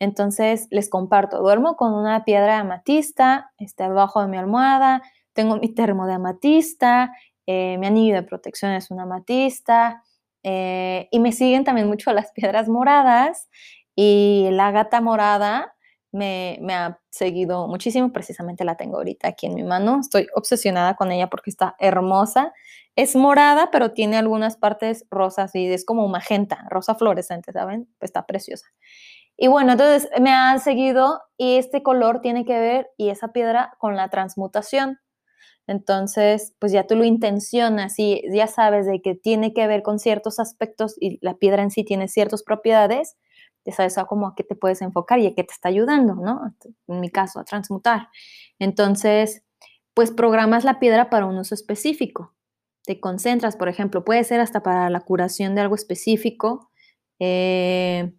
[0.00, 5.00] Entonces les comparto, duermo con una piedra de amatista, está debajo de mi almohada,
[5.32, 7.12] tengo mi termo de amatista,
[7.46, 10.02] eh, mi anillo de protección es una amatista,
[10.42, 13.48] eh, y me siguen también mucho las piedras moradas
[13.94, 15.74] y la gata morada
[16.12, 20.94] me, me, ha seguido muchísimo, precisamente la tengo ahorita aquí en mi mano, estoy obsesionada
[20.94, 22.52] con ella porque está hermosa,
[22.96, 27.88] es morada, pero tiene algunas partes rosas y es como magenta, rosa fluorescente, ¿saben?
[28.00, 28.66] está preciosa.
[29.36, 33.74] Y bueno, entonces me han seguido y este color tiene que ver y esa piedra
[33.78, 35.00] con la transmutación.
[35.66, 39.98] Entonces, pues ya tú lo intencionas y ya sabes de que tiene que ver con
[39.98, 43.16] ciertos aspectos y la piedra en sí tiene ciertas propiedades,
[43.64, 46.40] ya sabes cómo a qué te puedes enfocar y a qué te está ayudando, ¿no?
[46.88, 48.08] En mi caso, a transmutar.
[48.58, 49.44] Entonces,
[49.94, 52.34] pues programas la piedra para un uso específico.
[52.84, 56.70] Te concentras, por ejemplo, puede ser hasta para la curación de algo específico.
[57.20, 58.12] Eh,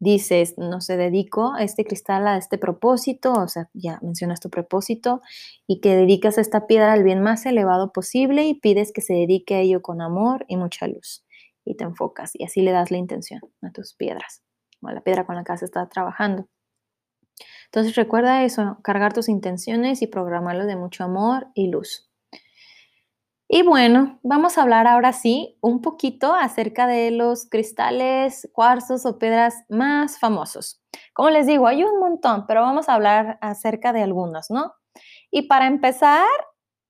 [0.00, 4.50] dices, no se dedico a este cristal a este propósito, o sea, ya mencionas tu
[4.50, 5.20] propósito,
[5.66, 9.54] y que dedicas esta piedra al bien más elevado posible y pides que se dedique
[9.54, 11.24] a ello con amor y mucha luz.
[11.64, 14.42] Y te enfocas y así le das la intención a tus piedras,
[14.82, 16.48] o a la piedra con la que has estado trabajando.
[17.66, 22.09] Entonces recuerda eso, cargar tus intenciones y programarlo de mucho amor y luz.
[23.52, 29.18] Y bueno, vamos a hablar ahora sí un poquito acerca de los cristales, cuarzos o
[29.18, 30.80] piedras más famosos.
[31.12, 34.74] Como les digo, hay un montón, pero vamos a hablar acerca de algunos, ¿no?
[35.32, 36.28] Y para empezar,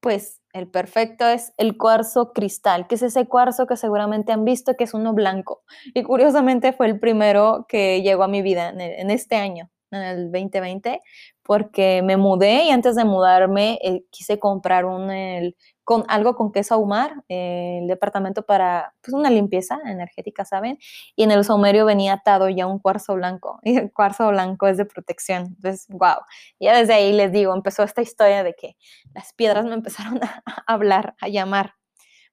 [0.01, 4.77] pues el perfecto es el cuarzo cristal, que es ese cuarzo que seguramente han visto
[4.77, 5.63] que es uno blanco.
[5.95, 10.31] Y curiosamente fue el primero que llegó a mi vida en, este año, en el
[10.31, 11.01] 2020,
[11.51, 16.53] porque me mudé y antes de mudarme eh, quise comprar un, el con algo con
[16.53, 20.77] queso ahumar, eh, el departamento para pues, una limpieza energética, ¿saben?
[21.13, 24.77] Y en el saumerio venía atado ya un cuarzo blanco, y el cuarzo blanco es
[24.77, 25.47] de protección.
[25.57, 26.21] Entonces, wow,
[26.57, 28.77] ya desde ahí les digo, empezó esta historia de que
[29.13, 31.73] las piedras me empezaron a, hablar, a llamar.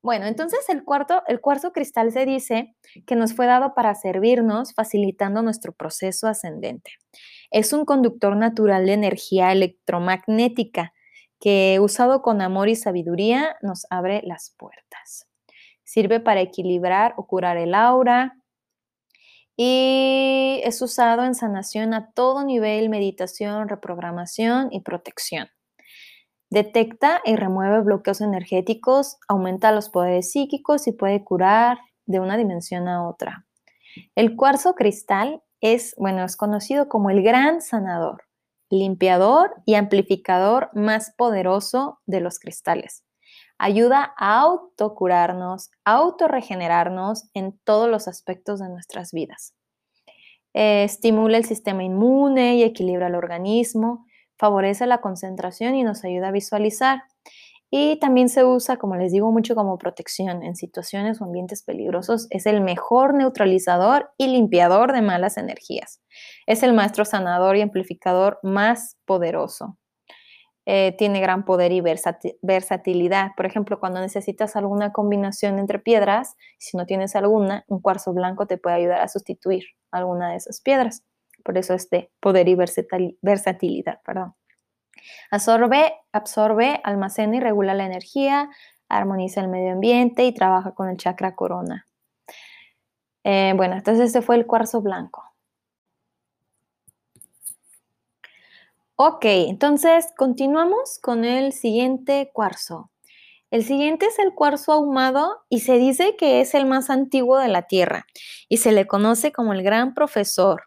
[0.09, 2.75] Bueno, entonces el, cuarto, cuarzo cristal se dice
[3.07, 6.93] que nos fue dado para servirnos, facilitando nuestro proceso ascendente.
[7.51, 10.95] Es un conductor natural de energía electromagnética
[11.39, 15.29] que usado con amor y sabiduría nos abre las puertas.
[15.85, 18.39] Sirve para equilibrar o curar el aura
[19.59, 25.51] y es usado en sanación a todo nivel, meditación, reprogramación y protección.
[26.51, 32.89] Detecta y remueve bloqueos energéticos, aumenta los poderes psíquicos y puede curar de una dimensión
[32.89, 33.47] a otra.
[34.15, 38.29] El cuarzo cristal es, bueno, es conocido como el gran sanador
[38.71, 43.05] limpiador y amplificador más poderoso de los cristales.
[43.59, 49.55] Ayuda a autocurarnos, autorregenerarnos en todos los aspectos de nuestras vidas.
[50.55, 54.07] Eh, estimula el sistema inmune y equilibra el organismo,
[54.39, 57.03] favorece la concentración y nos ayuda a visualizar.
[57.71, 62.27] Y también se usa, como les digo, mucho como protección en situaciones o ambientes peligrosos.
[62.31, 66.01] Es el mejor neutralizador y limpiador de malas energías.
[66.47, 69.77] Es el maestro sanador y amplificador más poderoso.
[70.71, 71.83] Eh, tiene gran poder y
[72.43, 73.31] versatilidad.
[73.37, 78.47] Por ejemplo, cuando necesitas alguna combinación entre piedras, si no tienes alguna, un cuarzo blanco
[78.47, 81.03] te puede ayudar a sustituir alguna de esas piedras.
[81.45, 84.01] Por eso es de poder y versatilidad.
[84.05, 84.35] Perdón.
[85.31, 88.51] Absorbe, absorbe, almacena y regula la energía,
[88.89, 91.87] armoniza el medio ambiente y trabaja con el chakra corona.
[93.25, 95.25] Eh, bueno, entonces este fue el cuarzo blanco.
[98.97, 102.91] Ok, entonces continuamos con el siguiente cuarzo.
[103.51, 107.49] El siguiente es el cuarzo ahumado y se dice que es el más antiguo de
[107.49, 108.07] la Tierra
[108.49, 110.65] y se le conoce como el gran profesor,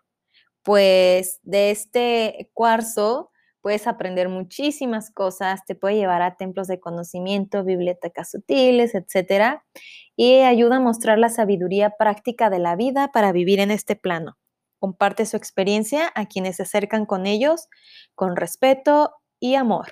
[0.63, 7.63] pues de este cuarzo puedes aprender muchísimas cosas, te puede llevar a templos de conocimiento,
[7.63, 9.61] bibliotecas sutiles, etc.
[10.15, 14.37] Y ayuda a mostrar la sabiduría práctica de la vida para vivir en este plano.
[14.79, 17.67] Comparte su experiencia a quienes se acercan con ellos
[18.15, 19.87] con respeto y amor.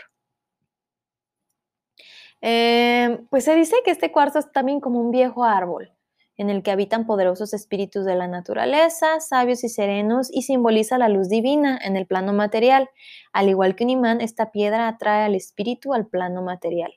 [2.41, 5.91] Eh, pues se dice que este cuarzo es también como un viejo árbol
[6.39, 11.09] en el que habitan poderosos espíritus de la naturaleza, sabios y serenos, y simboliza la
[11.09, 12.89] luz divina en el plano material.
[13.33, 16.93] Al igual que un imán, esta piedra atrae al espíritu al plano material.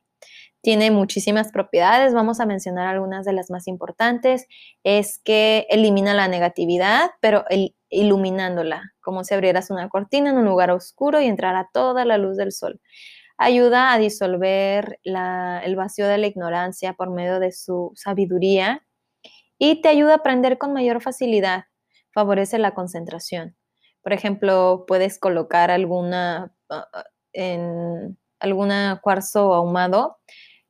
[0.60, 4.46] Tiene muchísimas propiedades, vamos a mencionar algunas de las más importantes.
[4.84, 7.44] Es que elimina la negatividad, pero
[7.90, 12.36] iluminándola, como si abrieras una cortina en un lugar oscuro y entrara toda la luz
[12.36, 12.80] del sol.
[13.38, 18.86] Ayuda a disolver el vacío de la ignorancia por medio de su sabiduría
[19.64, 21.66] y te ayuda a aprender con mayor facilidad.
[22.12, 23.56] Favorece la concentración.
[24.02, 30.18] Por ejemplo, puedes colocar alguna ah, ah, en alguna cuarzo ahumado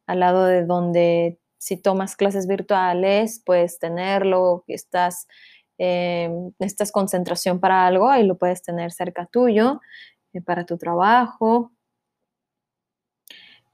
[0.06, 5.26] al lado de donde si tomas clases virtuales puedes tenerlo, estás
[5.78, 6.28] eh,
[6.58, 9.80] necesitas concentración para algo, ahí lo puedes tener cerca tuyo,
[10.34, 11.72] eh, para tu trabajo.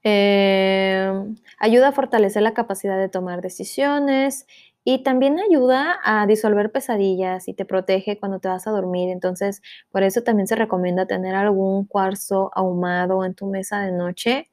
[0.03, 1.11] Eh,
[1.59, 4.47] ayuda a fortalecer la capacidad de tomar decisiones
[4.91, 9.09] y también ayuda a disolver pesadillas y te protege cuando te vas a dormir.
[9.09, 14.49] Entonces, por eso también se recomienda tener algún cuarzo ahumado en tu mesa de noche.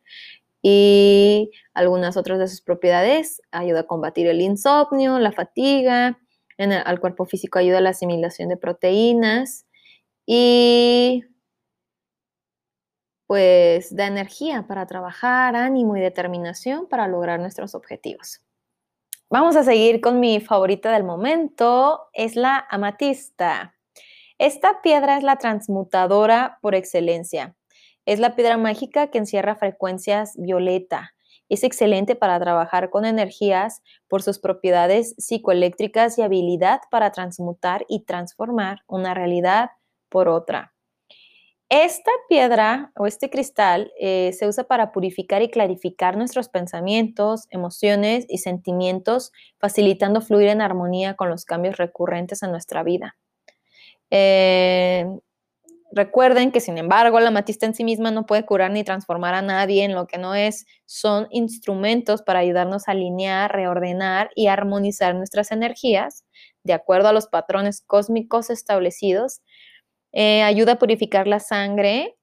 [0.61, 6.19] Y algunas otras de sus propiedades ayuda a combatir el insomnio, la fatiga,
[6.59, 9.65] al cuerpo físico ayuda a la asimilación de proteínas
[10.27, 11.25] y
[13.27, 18.43] pues da energía para trabajar, ánimo y determinación para lograr nuestros objetivos.
[19.29, 23.75] Vamos a seguir con mi favorita del momento, es la amatista.
[24.39, 27.57] Esta piedra es la transmutadora por excelencia.
[28.05, 31.13] Es la piedra mágica que encierra frecuencias violeta.
[31.49, 38.05] Es excelente para trabajar con energías por sus propiedades psicoeléctricas y habilidad para transmutar y
[38.05, 39.71] transformar una realidad
[40.09, 40.76] por otra.
[41.69, 48.25] Esta piedra o este cristal eh, se usa para purificar y clarificar nuestros pensamientos, emociones
[48.29, 53.17] y sentimientos, facilitando fluir en armonía con los cambios recurrentes en nuestra vida.
[54.13, 55.07] Eh,
[55.91, 59.43] recuerden que, sin embargo, la matista en sí misma no puede curar ni transformar a
[59.43, 60.67] nadie en lo que no es.
[60.85, 66.25] Son instrumentos para ayudarnos a alinear, reordenar y armonizar nuestras energías
[66.63, 69.41] de acuerdo a los patrones cósmicos establecidos
[70.19, 72.17] eh, ayuda a purificar la sangre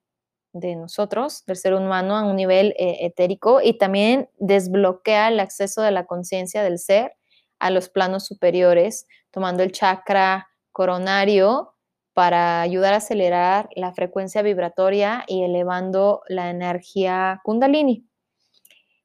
[0.51, 5.83] de nosotros, del ser humano, a un nivel eh, etérico y también desbloquea el acceso
[5.83, 7.13] de la conciencia del ser
[7.59, 11.75] a los planos superiores, tomando el chakra coronario
[12.13, 18.07] para ayudar a acelerar la frecuencia vibratoria y elevando la energía kundalini.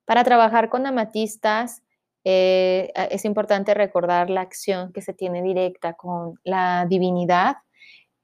[0.06, 1.82] Para trabajar con amatistas,
[2.24, 7.58] eh, es importante recordar la acción que se tiene directa con la divinidad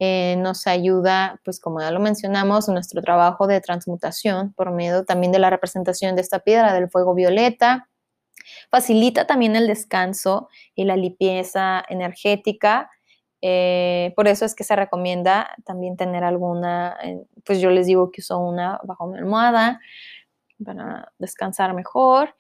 [0.01, 5.33] eh, nos ayuda, pues como ya lo mencionamos, nuestro trabajo de transmutación por medio también
[5.33, 7.89] de la representación de esta piedra del fuego violeta.
[8.71, 12.91] Facilita también el descanso y la limpieza energética.
[13.41, 18.11] Eh, por eso es que se recomienda también tener alguna, eh, pues yo les digo
[18.11, 19.81] que uso una bajo mi almohada
[20.65, 22.35] para descansar mejor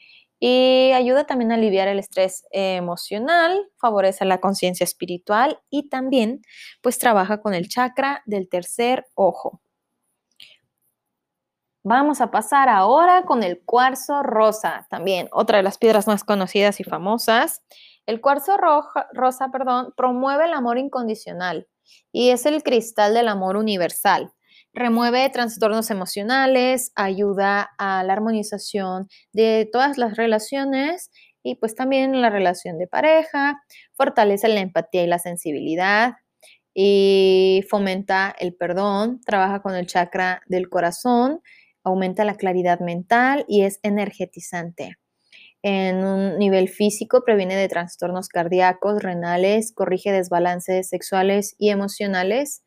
[0.46, 6.42] y ayuda también a aliviar el estrés emocional, favorece la conciencia espiritual y también
[6.83, 9.62] pues trabaja con el chakra del tercer ojo.
[11.83, 16.78] Vamos a pasar ahora con el cuarzo rosa, también otra de las piedras más conocidas
[16.78, 17.62] y famosas.
[18.04, 18.59] El cuarzo
[19.14, 21.68] rosa, perdón, promueve el amor incondicional
[22.12, 24.30] y es el cristal del amor universal.
[24.74, 31.12] Remueve trastornos emocionales, ayuda a la armonización de todas las relaciones
[31.44, 36.14] y pues también la relación de pareja, fortalece la empatía y la sensibilidad
[36.75, 41.40] y fomenta el perdón, trabaja con el chakra del corazón,
[41.85, 44.96] aumenta la claridad mental y es energetizante.
[45.62, 52.64] En un nivel físico previene de trastornos cardíacos, renales, corrige desbalances sexuales y emocionales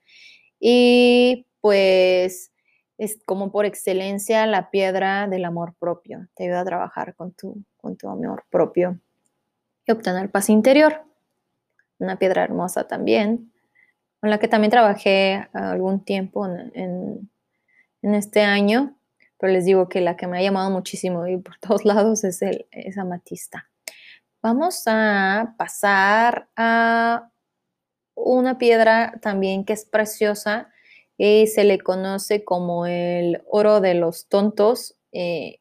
[0.60, 2.52] y pues
[2.98, 6.28] es como por excelencia la piedra del amor propio.
[6.36, 9.00] Te ayuda a trabajar con tu, con tu amor propio
[9.86, 11.04] y obtener paz interior.
[12.00, 13.52] Una piedra hermosa también,
[14.20, 17.30] con la que también trabajé algún tiempo en,
[18.02, 18.96] este año,
[19.38, 22.42] pero les digo que la que me ha llamado muchísimo y por todos lados es,
[22.42, 23.70] el, es amatista.
[24.42, 27.30] Vamos a pasar a
[28.16, 30.70] una piedra también que es preciosa,
[31.18, 35.60] y se le conoce como el oro de los tontos, eh,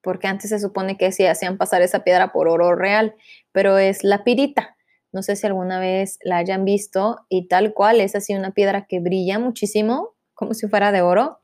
[0.00, 3.16] porque antes se supone que se hacían pasar esa piedra por oro real,
[3.50, 4.76] pero es la pirita.
[5.12, 8.86] No sé si alguna vez la hayan visto y tal cual es así una piedra
[8.86, 11.40] que brilla muchísimo, como si fuera de oro,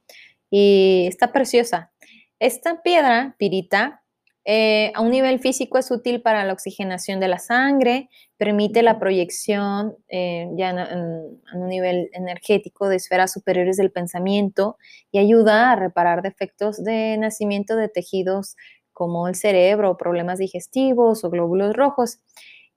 [0.50, 1.90] y está preciosa.
[2.38, 4.02] Esta piedra, pirita,
[4.44, 8.10] eh, a un nivel físico es útil para la oxigenación de la sangre,
[8.42, 14.78] permite la proyección eh, ya en, un nivel energético de esferas superiores del pensamiento
[15.12, 18.56] y ayuda a reparar defectos de nacimiento de tejidos
[18.92, 22.18] como el cerebro, problemas digestivos o glóbulos rojos.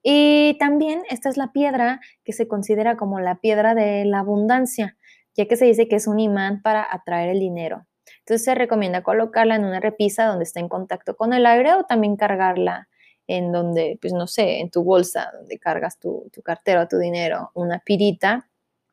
[0.03, 4.97] Y también esta es la piedra que se considera como la piedra de la abundancia,
[5.33, 7.87] ya que se dice que es un imán para atraer el dinero.
[8.19, 11.85] Entonces se recomienda colocarla en una repisa donde está en contacto con el aire o
[11.85, 12.87] también cargarla
[13.27, 17.51] en donde, pues no sé, en tu bolsa, donde cargas tu, tu cartera, tu dinero,
[17.53, 18.47] una pirita,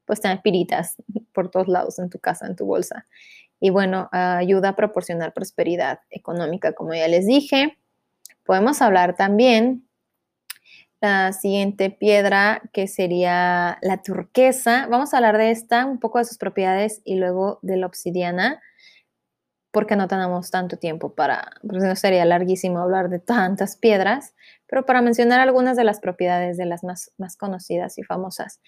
[0.05, 0.97] pues tener piritas
[1.33, 3.07] por todos lados en tu casa, en tu bolsa.
[3.61, 7.79] Y bueno, ayuda a proporcionar prosperidad económica, como ya les dije.
[8.45, 9.87] Podemos hablar también
[11.01, 14.87] la siguiente piedra que sería la turquesa.
[14.89, 18.61] Vamos a hablar de esta, un poco de sus propiedades y luego de la obsidiana
[19.73, 24.35] porque no tenemos tanto tiempo para, pues no sería larguísimo hablar de tantas piedras,
[24.69, 28.61] pero para mencionar algunas de las propiedades de las más, más conocidas y famosas.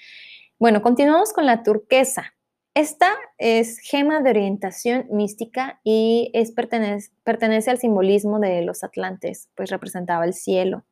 [0.58, 2.34] Bueno, continuamos con la turquesa.
[2.74, 9.48] Esta es gema de orientación mística y es, pertenece, pertenece al simbolismo de los atlantes,
[9.54, 10.84] pues representaba el cielo.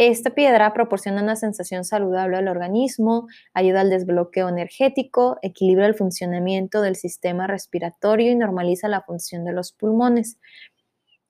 [0.00, 6.82] Esta piedra proporciona una sensación saludable al organismo, ayuda al desbloqueo energético, equilibra el funcionamiento
[6.82, 10.38] del sistema respiratorio y normaliza la función de los pulmones.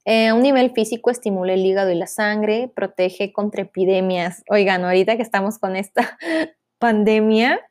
[0.05, 4.45] Eh, a un nivel físico estimula el hígado y la sangre, protege contra epidemias.
[4.51, 6.19] Oigan, ahorita que estamos con esta
[6.79, 7.63] pandemia,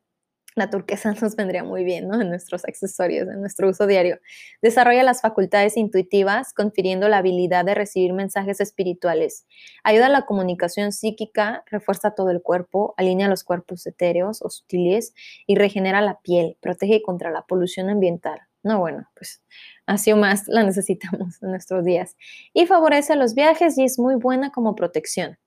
[0.58, 2.20] la turquesa nos vendría muy bien, ¿no?
[2.20, 4.20] En nuestros accesorios, en nuestro uso diario.
[4.62, 9.45] Desarrolla las facultades intuitivas, confiriendo la habilidad de recibir mensajes espirituales.
[9.84, 15.14] Ayuda a la comunicación psíquica, refuerza todo el cuerpo, alinea los cuerpos etéreos o sutiles
[15.45, 18.39] y regenera la piel, protege contra la polución ambiental.
[18.64, 19.43] No, bueno, pues
[19.86, 22.18] así o más la necesitamos en nuestros días.
[22.53, 25.38] Y favorece los viajes y es muy buena como protección.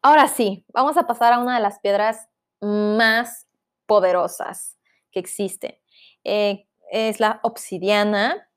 [0.00, 2.28] Ahora sí, vamos a pasar a una de las piedras
[2.60, 3.46] más
[3.92, 4.78] poderosas
[5.10, 5.74] que existen.
[6.24, 8.48] Eh, es la obsidiana.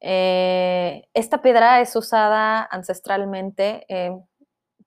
[0.00, 4.12] Eh, esta piedra es usada ancestralmente eh,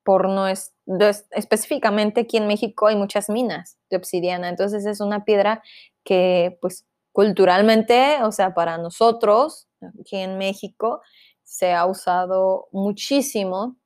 [0.04, 5.62] por no específicamente aquí en México hay muchas minas de obsidiana, entonces es una piedra
[6.04, 9.68] que pues culturalmente, o sea, para nosotros
[10.00, 11.02] aquí en México
[11.44, 13.78] se ha usado muchísimo.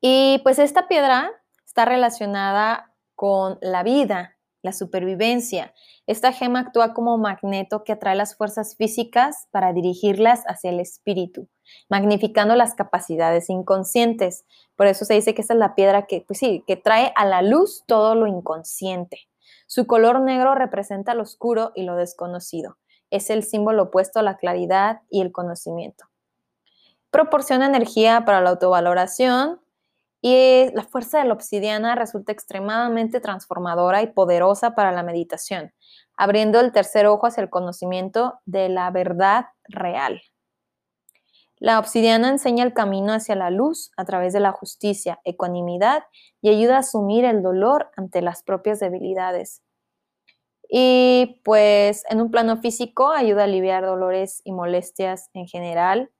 [0.00, 1.30] Y pues esta piedra
[1.64, 5.72] está relacionada con la vida, la supervivencia.
[6.06, 11.48] Esta gema actúa como magneto que atrae las fuerzas físicas para dirigirlas hacia el espíritu,
[11.88, 14.44] magnificando las capacidades inconscientes.
[14.76, 17.24] Por eso se dice que esta es la piedra que, pues sí, que trae a
[17.24, 19.28] la luz todo lo inconsciente.
[19.66, 22.78] Su color negro representa lo oscuro y lo desconocido.
[23.10, 26.06] Es el símbolo opuesto a la claridad y el conocimiento.
[27.10, 29.60] Proporciona energía para la autovaloración,
[30.20, 35.72] y la fuerza de la obsidiana resulta extremadamente transformadora y poderosa para la meditación,
[36.16, 40.20] abriendo el tercer ojo hacia el conocimiento de la verdad real.
[41.60, 46.04] La obsidiana enseña el camino hacia la luz a través de la justicia, ecuanimidad
[46.40, 49.62] y ayuda a asumir el dolor ante las propias debilidades.
[50.70, 56.10] Y pues en un plano físico ayuda a aliviar dolores y molestias en general,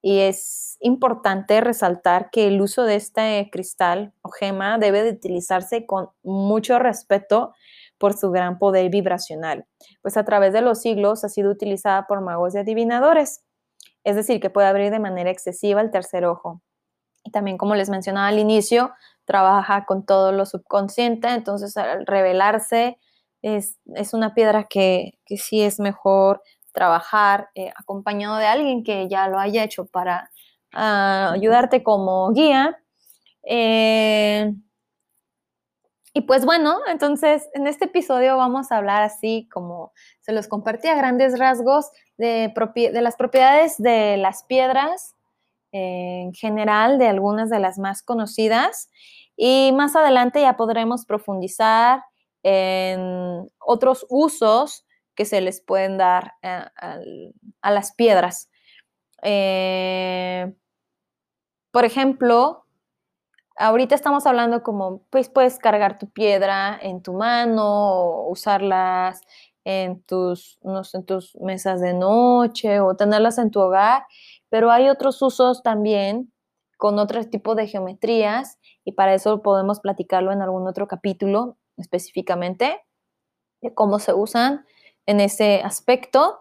[0.00, 5.86] y es importante resaltar que el uso de este cristal o gema debe de utilizarse
[5.86, 7.52] con mucho respeto
[7.98, 9.66] por su gran poder vibracional,
[10.02, 13.44] pues a través de los siglos ha sido utilizada por magos y adivinadores,
[14.04, 16.62] es decir, que puede abrir de manera excesiva el tercer ojo.
[17.24, 18.92] Y también, como les mencionaba al inicio,
[19.24, 22.98] trabaja con todo lo subconsciente, entonces al revelarse
[23.42, 23.78] es,
[24.12, 26.42] una piedra que, que sí es mejor
[26.78, 30.30] trabajar eh, acompañado de alguien que ya lo haya hecho para
[30.72, 32.78] ah, ayudarte como guía.
[33.42, 34.54] Eh,
[36.14, 40.86] y pues bueno, entonces en este episodio vamos a hablar así como se los compartí
[40.86, 42.54] a grandes rasgos de,
[42.92, 45.16] de las propiedades de las piedras
[45.72, 48.88] eh, en general, de algunas de las más conocidas.
[49.36, 52.04] Y más adelante ya podremos profundizar
[52.44, 54.84] en otros usos
[55.18, 58.48] que se les pueden dar a, las piedras.
[59.24, 60.54] Eh,
[61.72, 62.64] por ejemplo,
[63.56, 69.20] ahorita estamos hablando como, pues puedes cargar tu piedra en tu mano o usarlas
[69.64, 70.60] en tus,
[70.94, 74.06] en tus mesas de noche o tenerlas en tu hogar,
[74.48, 76.32] pero hay otros usos también
[76.76, 82.80] con otro tipo de geometrías y para eso podemos platicarlo en algún otro capítulo específicamente
[83.62, 84.64] de cómo se usan
[85.08, 86.38] en ese aspecto.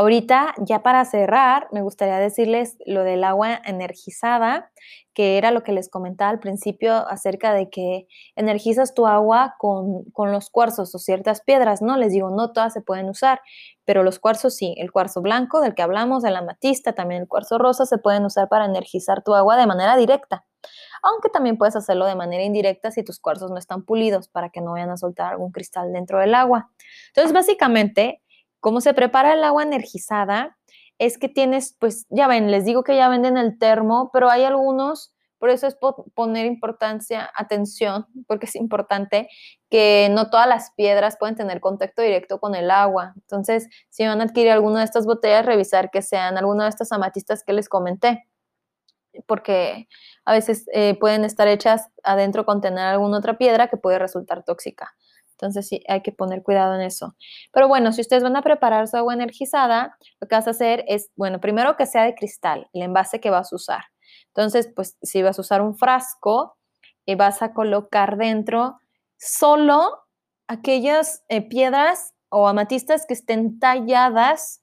[0.00, 4.72] Ahorita, ya para cerrar, me gustaría decirles lo del agua energizada,
[5.12, 10.06] que era lo que les comentaba al principio acerca de que energizas tu agua con,
[10.32, 11.98] los cuarzos o ciertas piedras, ¿no?
[11.98, 13.42] Les digo, no todas se pueden usar,
[13.84, 14.74] pero los cuarzos sí.
[14.78, 18.48] El cuarzo blanco, del que hablamos, el amatista, también el cuarzo rosa, se pueden usar
[18.48, 20.46] para energizar tu agua de manera directa.
[21.02, 24.62] Aunque también puedes hacerlo de manera indirecta si tus cuarzos no están pulidos para que
[24.62, 26.70] no vayan a soltar algún cristal dentro del agua.
[27.08, 28.22] Entonces, básicamente,
[28.60, 30.58] ¿Cómo se prepara el agua energizada?
[30.98, 34.44] Es que tienes, pues ya ven, les digo que ya venden el termo, pero hay
[34.44, 35.76] algunos, por eso es
[36.14, 39.28] poner importancia, atención, porque es importante
[39.70, 43.14] que no todas las piedras pueden tener contacto directo con el agua.
[43.16, 46.92] Entonces, si van a adquirir alguna de estas botellas, revisar que sean alguna de estas
[46.92, 48.28] amatistas que les comenté,
[49.26, 49.88] porque
[50.26, 54.44] a veces eh, pueden estar hechas adentro con tener alguna otra piedra que puede resultar
[54.44, 54.94] tóxica.
[55.40, 57.16] Entonces sí, hay que poner cuidado en eso.
[57.52, 60.84] Pero bueno, si ustedes van a preparar su agua energizada, lo que vas a hacer
[60.86, 63.84] es, bueno, primero que sea de cristal, el envase que vas a usar.
[64.28, 66.56] Entonces, pues si vas a usar un frasco,
[67.06, 68.78] eh, vas a colocar dentro
[69.18, 69.98] solo
[70.46, 74.59] aquellas eh, piedras o amatistas que estén talladas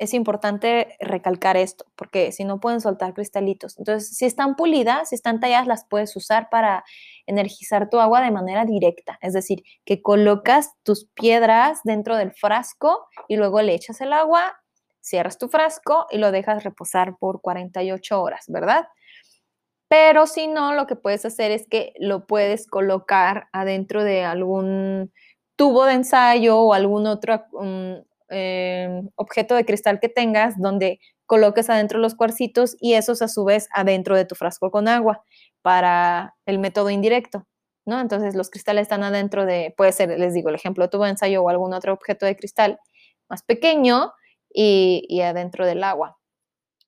[0.00, 3.78] es importante recalcar esto, porque si no pueden soltar cristalitos.
[3.78, 6.84] Entonces, si están pulidas, si están talladas, las puedes usar para
[7.26, 9.18] energizar tu agua de manera directa.
[9.20, 14.58] Es decir, que colocas tus piedras dentro del frasco y luego le echas el agua,
[15.02, 18.88] cierras tu frasco y lo dejas reposar por 48 horas, ¿verdad?
[19.86, 25.12] Pero si no, lo que puedes hacer es que lo puedes colocar adentro de algún
[25.56, 27.96] tubo de ensayo o algún otro mm,
[28.32, 33.44] Em, objeto de cristal que tengas donde coloques adentro los cuarcitos y esos a su
[33.44, 35.24] vez adentro de tu frasco con agua
[35.62, 37.44] para el método indirecto,
[37.84, 37.98] ¿no?
[38.00, 41.48] Entonces los cristales están adentro de, puede ser, les digo, el ejemplo, de ensayo o
[41.48, 42.78] algún otro objeto de cristal
[43.28, 44.12] más pequeño
[44.54, 46.18] y, y adentro del agua.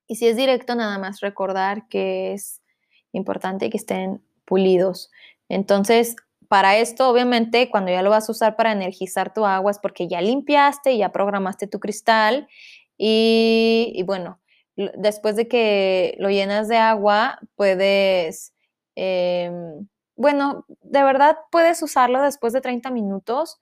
[0.07, 2.63] Y si es directo, nada más recordar que es
[3.11, 5.11] importante que estén pulidos.
[5.49, 6.15] Entonces,
[6.53, 10.07] para esto, obviamente, cuando ya lo vas a usar para energizar tu agua es porque
[10.07, 12.47] ya limpiaste, ya programaste tu cristal
[12.99, 14.39] y, bueno,
[14.77, 18.53] después de que lo llenas de agua, puedes,
[18.97, 23.59] em, bueno, de verdad puedes usarlo después de 30 minutos,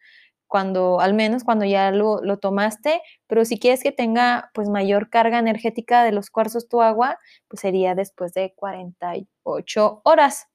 [0.49, 5.11] cuando, al menos cuando ya lo, lo, tomaste, pero si quieres que tenga pues mayor
[5.11, 10.50] carga energética de los cuarzos tu agua, pues sería después de 48 horas.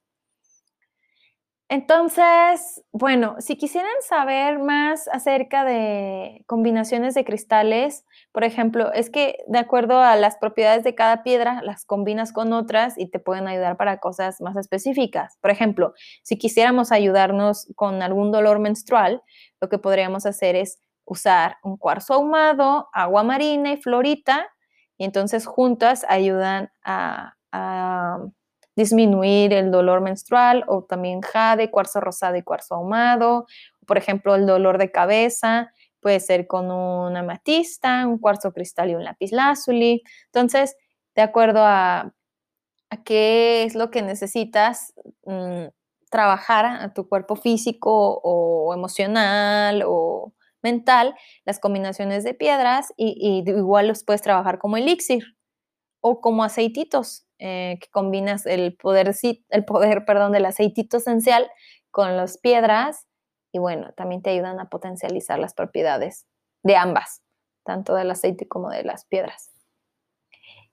[1.67, 9.37] Entonces, bueno, si quisieran saber más acerca de combinaciones de cristales, por ejemplo, es que
[9.47, 13.47] de acuerdo a las propiedades de cada piedra, las combinas con otras y te pueden
[13.47, 15.39] ayudar para cosas más específicas.
[15.41, 19.23] Por ejemplo, si quisiéramos ayudarnos con algún dolor menstrual,
[19.59, 24.47] lo que podríamos hacer es usar un cuarzo ahumado, agua marina y florita,
[24.99, 28.19] y entonces juntas ayudan a, a
[28.75, 33.45] disminuir el dolor menstrual o también jade, cuarzo rosado y cuarzo ahumado.
[33.85, 35.71] Por ejemplo, el dolor de cabeza
[36.01, 40.03] puede ser con una amatista, un cuarzo cristal y un lápiz lazuli.
[40.25, 40.75] Entonces,
[41.15, 42.13] de acuerdo a,
[43.03, 44.93] qué es lo que necesitas
[45.25, 45.65] mm,
[46.09, 53.49] trabajar a tu cuerpo físico o emocional o mental, las combinaciones de piedras y, y
[53.49, 55.23] igual los puedes trabajar como elixir
[56.01, 57.24] o como aceititos.
[57.37, 59.13] Eh, que combinas el poder,
[59.49, 61.51] el poder perdón, del aceitito esencial
[61.91, 63.07] con las piedras
[63.51, 66.27] y bueno, también te ayudan a potencializar las propiedades
[66.63, 67.21] de ambas,
[67.63, 69.51] tanto del aceite como de las piedras.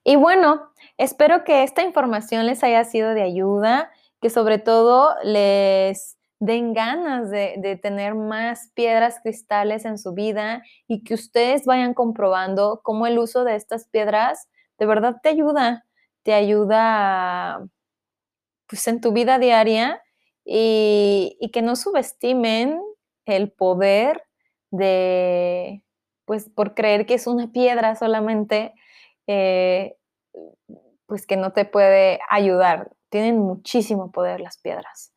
[0.05, 3.89] Y bueno, espero que esta información les haya sido de ayuda,
[4.21, 10.61] que sobre todo les den ganas de, de, tener más piedras cristales en su vida
[10.87, 15.85] y que ustedes vayan comprobando cómo el uso de estas piedras de verdad te ayuda
[16.23, 17.65] te ayuda
[18.67, 20.01] pues en tu vida diaria
[20.45, 22.81] y, que no subestimen
[23.25, 24.23] el poder
[24.71, 25.83] de,
[26.25, 28.73] pues por creer que es una piedra solamente,
[29.27, 29.95] eh,
[31.05, 32.91] pues que no te puede ayudar.
[33.09, 35.13] Tienen muchísimo poder las piedras.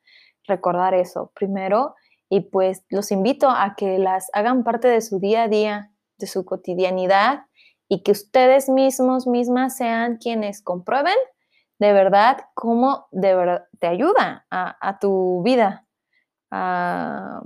[0.46, 1.94] Recordar eso primero
[2.28, 6.26] y pues los invito a que las hagan parte de su día a día, de
[6.26, 7.46] su cotidianidad
[7.88, 11.16] y que ustedes mismos, mismas sean quienes comprueben
[11.78, 15.86] de verdad cómo de verdad te ayuda a, tu vida,
[16.50, 17.42] a,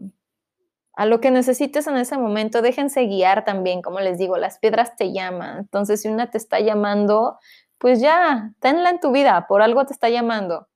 [0.94, 2.62] a lo que necesites en ese momento.
[2.62, 5.58] Déjense guiar también, como les digo, las piedras te llaman.
[5.58, 7.38] Entonces, si una te está llamando,
[7.78, 10.68] pues ya, tenla en tu vida, por algo te está llamando.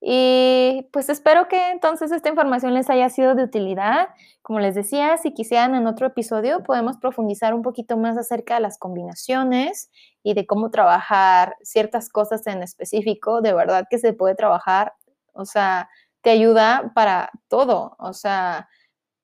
[0.00, 4.08] Y pues espero que entonces esta información les haya sido de utilidad.
[4.42, 8.60] Como les decía, si quisieran en otro episodio podemos profundizar un poquito más acerca de
[8.60, 9.90] las combinaciones
[10.22, 13.40] y de cómo trabajar ciertas cosas en específico.
[13.42, 14.94] De verdad que se puede trabajar,
[15.32, 15.88] o sea,
[16.22, 18.68] te ayuda para todo, o sea,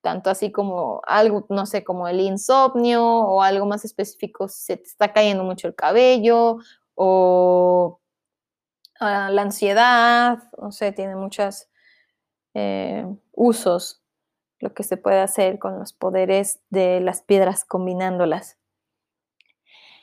[0.02, 4.76] tanto así como algo, no sé, como el insomnio o algo más específico, si se
[4.76, 6.58] te está cayendo mucho el cabello
[6.94, 8.00] o
[9.00, 11.68] la ansiedad, no sé, tiene muchos
[12.54, 14.04] eh, usos
[14.60, 18.58] lo que se puede hacer con los poderes de las piedras combinándolas.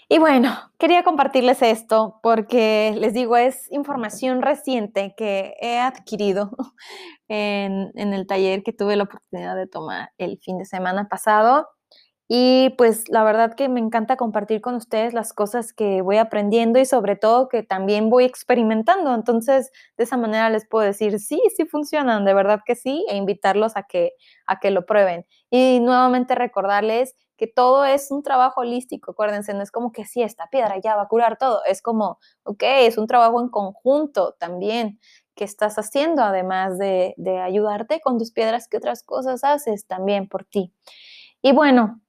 [0.07, 6.51] Y bueno, quería compartirles esto porque les digo, es información reciente que he adquirido
[7.29, 11.69] en, el taller que tuve la oportunidad de tomar el fin de semana pasado.
[12.33, 16.79] Y pues la verdad que me encanta compartir con ustedes las cosas que voy aprendiendo
[16.79, 19.13] y sobre todo que también voy experimentando.
[19.13, 23.17] Entonces, de esa manera les puedo decir, sí, sí funcionan, de verdad que sí, e
[23.17, 24.13] invitarlos a que,
[24.45, 25.25] a que lo prueben.
[25.49, 30.23] Y nuevamente recordarles que todo es un trabajo holístico, acuérdense, no es como que sí,
[30.23, 34.35] esta piedra ya va a curar todo, es como, ok, es un trabajo en conjunto
[34.39, 35.01] también
[35.35, 40.29] que estás haciendo, además de, de ayudarte con tus piedras, que otras cosas haces también
[40.29, 40.73] por ti.
[41.41, 41.99] Y bueno,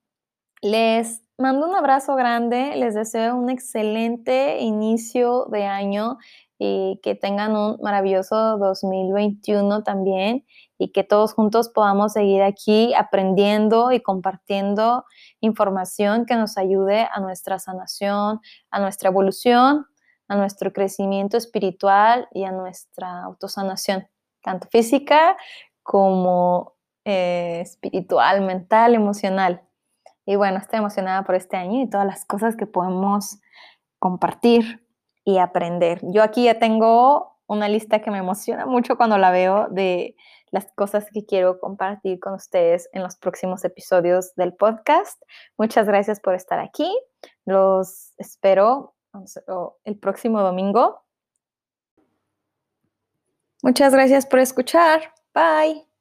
[0.63, 6.19] les mando un abrazo grande, les deseo un excelente inicio de año
[6.57, 10.47] y que tengan un maravilloso 2021 también
[10.79, 15.05] y que todos juntos podamos seguir aquí aprendiendo y compartiendo
[15.41, 18.41] información que nos ayude a nuestra sanación,
[18.71, 19.87] a nuestra evolución,
[20.29, 24.07] a nuestro crecimiento espiritual y a nuestra autosanación,
[24.43, 25.37] tanto física
[25.83, 29.63] como eh, espiritual, mental, emocional.
[30.25, 33.41] Y bueno, estoy emocionada por este año y todas las cosas que podemos
[33.99, 34.87] compartir
[35.25, 36.01] y aprender.
[36.03, 40.17] Yo aquí ya tengo una lista que me emociona mucho cuando la veo de
[40.51, 45.21] las cosas que quiero compartir con ustedes en los próximos episodios del podcast.
[45.59, 46.91] Muchas gracias por estar aquí.
[47.45, 48.95] Los espero
[49.85, 51.03] el próximo domingo.
[53.63, 55.13] Muchas gracias por escuchar.
[55.35, 55.92] Bye.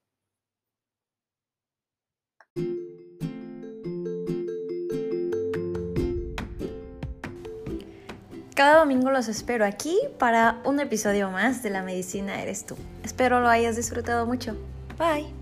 [8.62, 12.78] Cada domingo los espero aquí para un episodio más de La Medicina Eres tú.
[13.04, 14.56] Espero lo hayas disfrutado mucho.
[15.00, 15.41] Bye.